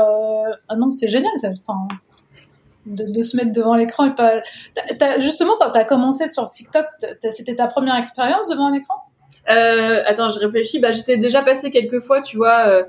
[0.68, 1.32] ah non, c'est génial.
[1.44, 1.86] Enfin,
[2.86, 4.40] de, de, se mettre devant l'écran et pas.
[4.74, 6.86] T'as, t'as, justement, quand t'as commencé sur TikTok,
[7.30, 8.96] c'était ta première expérience devant un écran?
[9.50, 10.78] Euh, attends, je réfléchis.
[10.78, 12.82] Bah, j'étais déjà passé quelques fois, tu vois, euh,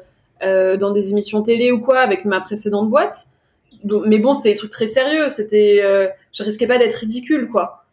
[0.43, 3.27] euh, dans des émissions télé ou quoi, avec ma précédente boîte.
[3.83, 5.29] Donc, mais bon, c'était des trucs très sérieux.
[5.29, 5.81] C'était,
[6.31, 7.85] je risquais pas d'être ridicule, quoi.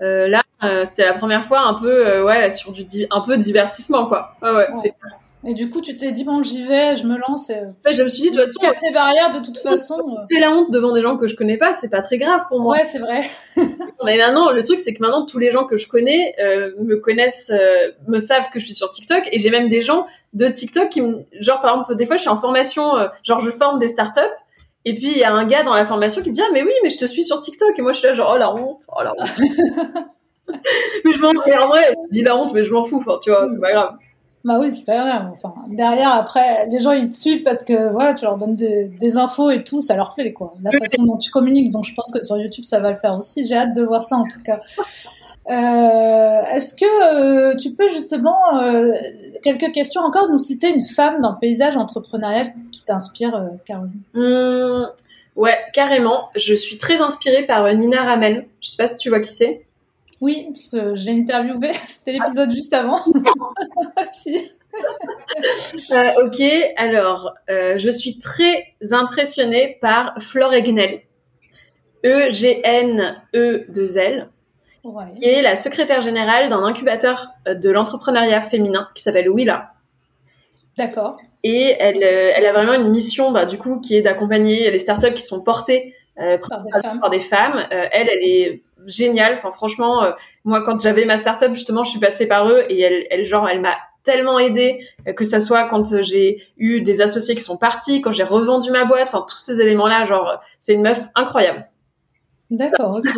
[0.00, 0.42] Là,
[0.84, 4.36] c'était la première fois un peu, ouais, sur du un peu divertissement, quoi.
[4.42, 4.68] Ouais, ouais.
[4.70, 4.94] ouais.
[5.44, 7.50] Et du coup, tu t'es dit, bon, j'y vais, je me lance.
[7.50, 7.60] Et...
[7.84, 8.86] Ouais, je me suis dit, de toute façon.
[8.86, 10.16] ces barrières, de toute façon.
[10.30, 12.60] Fais la honte devant des gens que je connais pas, c'est pas très grave pour
[12.60, 12.76] moi.
[12.76, 13.22] Ouais, c'est vrai.
[14.04, 16.96] Mais maintenant, le truc, c'est que maintenant, tous les gens que je connais euh, me
[16.96, 19.28] connaissent, euh, me savent que je suis sur TikTok.
[19.32, 21.24] Et j'ai même des gens de TikTok qui me.
[21.40, 24.20] Genre, par exemple, des fois, je suis en formation, euh, genre, je forme des startups.
[24.84, 26.64] Et puis il y a un gars dans la formation qui me dit ah mais
[26.64, 28.52] oui mais je te suis sur TikTok et moi je suis là genre oh la
[28.52, 29.30] honte oh la honte
[31.04, 33.48] mais je m'en en vrai je dis la honte mais je m'en fous tu vois
[33.48, 33.94] c'est pas grave
[34.44, 37.90] bah oui c'est pas grave enfin derrière après les gens ils te suivent parce que
[37.90, 41.04] voilà tu leur donnes des, des infos et tout ça leur plaît quoi la façon
[41.04, 43.54] dont tu communiques donc je pense que sur YouTube ça va le faire aussi j'ai
[43.54, 44.60] hâte de voir ça en tout cas
[45.48, 48.92] euh, Est-ce que euh, tu peux justement, euh,
[49.42, 54.02] quelques questions encore, nous citer une femme dans le paysage entrepreneurial qui t'inspire, Caroline?
[54.14, 54.86] Mmh,
[55.34, 56.28] Ouais, carrément.
[56.36, 58.44] Je suis très inspirée par Nina Ramen.
[58.60, 59.64] Je sais pas si tu vois qui c'est.
[60.22, 63.00] Oui, parce que j'ai interviewé, c'était l'épisode juste avant.
[64.12, 64.52] si.
[65.90, 66.42] ok,
[66.76, 71.02] alors, je suis très impressionnée par Flore Egnel.
[72.04, 73.12] E-G-N-E-2-L
[75.08, 79.72] qui est la secrétaire générale d'un incubateur euh, de l'entrepreneuriat féminin qui s'appelle Willa.
[80.76, 81.18] D'accord.
[81.44, 84.78] Et elle, euh, elle a vraiment une mission, bah, du coup, qui est d'accompagner les
[84.78, 87.66] startups qui sont portées euh, par, des femmes.
[87.70, 89.34] elle, elle est géniale.
[89.34, 90.12] Enfin, franchement,
[90.44, 93.48] moi, quand j'avais ma startup, justement, je suis passée par eux et elle, elle genre,
[93.48, 98.00] elle m'a tellement aidée, que ça soit quand j'ai eu des associés qui sont partis,
[98.00, 101.68] quand j'ai revendu ma boîte, enfin, tous ces éléments-là, genre, c'est une meuf incroyable.
[102.50, 103.10] D'accord, ok.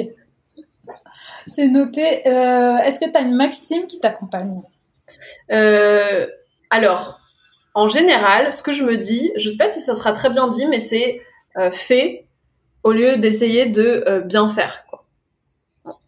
[1.46, 2.26] C'est noté.
[2.26, 4.60] Euh, est-ce que tu as une maxime qui t'accompagne?
[5.50, 6.26] Euh,
[6.70, 7.20] Alors,
[7.74, 10.48] en général, ce que je me dis, je sais pas si ça sera très bien
[10.48, 11.20] dit, mais c'est
[11.58, 12.26] euh, fait
[12.82, 14.84] au lieu d'essayer de bien faire.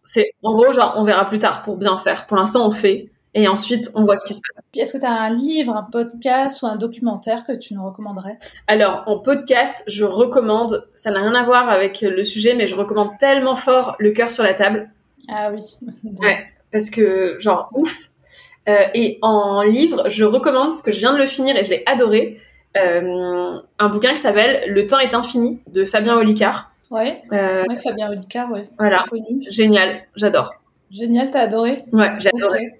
[0.07, 2.25] C'est en gros genre on verra plus tard pour bien faire.
[2.27, 4.63] Pour l'instant, on fait et ensuite on voit ce qui se passe.
[4.75, 8.37] Est-ce que tu as un livre, un podcast ou un documentaire que tu nous recommanderais?
[8.67, 12.75] Alors en podcast, je recommande, ça n'a rien à voir avec le sujet, mais je
[12.75, 14.89] recommande tellement fort Le cœur sur la table.
[15.29, 15.61] Ah oui.
[16.21, 18.09] ouais, parce que, genre, ouf.
[18.69, 21.69] Euh, et en livre, je recommande, parce que je viens de le finir et je
[21.69, 22.39] l'ai adoré,
[22.77, 26.71] euh, un bouquin qui s'appelle Le temps est infini de Fabien Olicard.
[26.89, 28.69] Ouais, euh, ouais Fabien Olicard, ouais.
[28.79, 29.05] Voilà,
[29.49, 30.53] génial, j'adore.
[30.89, 32.73] Génial, t'as adoré Ouais, j'ai adoré.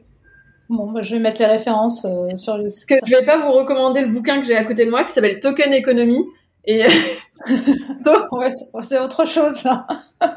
[0.69, 2.05] Bon, bah, je vais mettre les références
[2.35, 2.89] sur le site.
[3.05, 5.39] Je vais pas vous recommander le bouquin que j'ai à côté de moi qui s'appelle
[5.39, 6.25] Token Economy
[6.67, 6.83] et
[8.31, 8.49] ouais,
[8.81, 9.87] c'est autre chose là.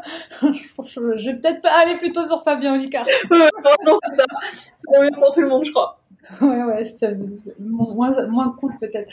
[0.42, 3.04] je, pense que je vais peut-être pas aller plutôt sur Fabien Olicard.
[3.30, 3.48] ouais,
[3.84, 4.24] non, c'est ça.
[4.52, 5.98] C'est mieux pour tout le monde, je crois.
[6.40, 7.16] Ouais, ouais, c'est
[7.58, 9.10] moins, moins cool peut-être.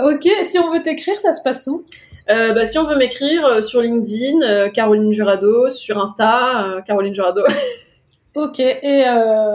[0.00, 1.84] Ok, si on veut t'écrire, ça se passe où?
[2.30, 7.14] Euh, bah, Si on veut m'écrire euh, sur LinkedIn, euh, Caroline Jurado, sur Insta, Caroline
[7.14, 7.42] Jurado.
[8.34, 9.04] ok, et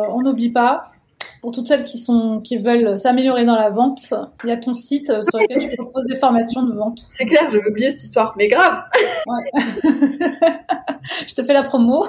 [0.09, 0.91] on n'oublie pas,
[1.41, 4.13] pour toutes celles qui, sont, qui veulent s'améliorer dans la vente,
[4.43, 6.99] il y a ton site sur lequel tu proposes des formations de vente.
[7.13, 8.83] C'est clair, j'avais oublié cette histoire, mais grave
[11.27, 12.05] Je te fais la promo.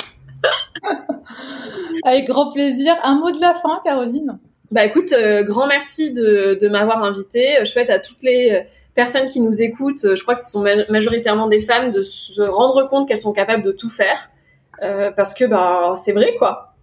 [2.05, 2.95] Avec grand plaisir.
[3.03, 4.39] Un mot de la fin, Caroline?
[4.71, 7.57] Bah écoute, euh, grand merci de, de m'avoir invité.
[7.61, 11.49] Je souhaite à toutes les personnes qui nous écoutent, je crois que ce sont majoritairement
[11.49, 14.31] des femmes, de se rendre compte qu'elles sont capables de tout faire.
[15.17, 16.75] parce que bah, c'est vrai, quoi.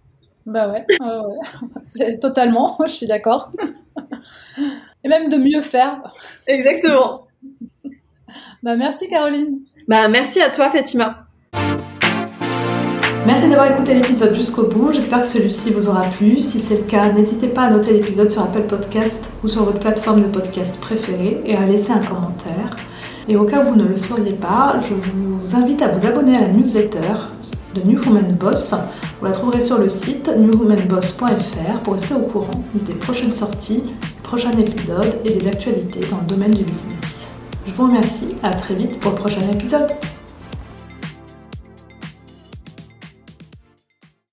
[0.46, 0.84] Bah ouais,
[1.84, 3.52] c'est totalement, je suis d'accord.
[5.04, 6.02] Et même de mieux faire.
[6.46, 7.26] Exactement.
[8.62, 9.60] bah merci Caroline.
[9.88, 11.26] Bah merci à toi Fatima.
[13.24, 14.92] Merci d'avoir écouté l'épisode jusqu'au bout.
[14.92, 16.42] J'espère que celui-ci vous aura plu.
[16.42, 19.78] Si c'est le cas, n'hésitez pas à noter l'épisode sur Apple Podcast ou sur votre
[19.78, 22.76] plateforme de podcast préférée et à laisser un commentaire.
[23.28, 26.36] Et au cas où vous ne le sauriez pas, je vous invite à vous abonner
[26.36, 27.14] à la newsletter
[27.76, 28.74] de New Woman Boss.
[29.20, 33.84] Vous la trouverez sur le site newwomanboss.fr pour rester au courant des prochaines sorties,
[34.24, 37.28] prochains épisodes et des actualités dans le domaine du business.
[37.66, 39.86] Je vous remercie, à très vite pour le prochain épisode.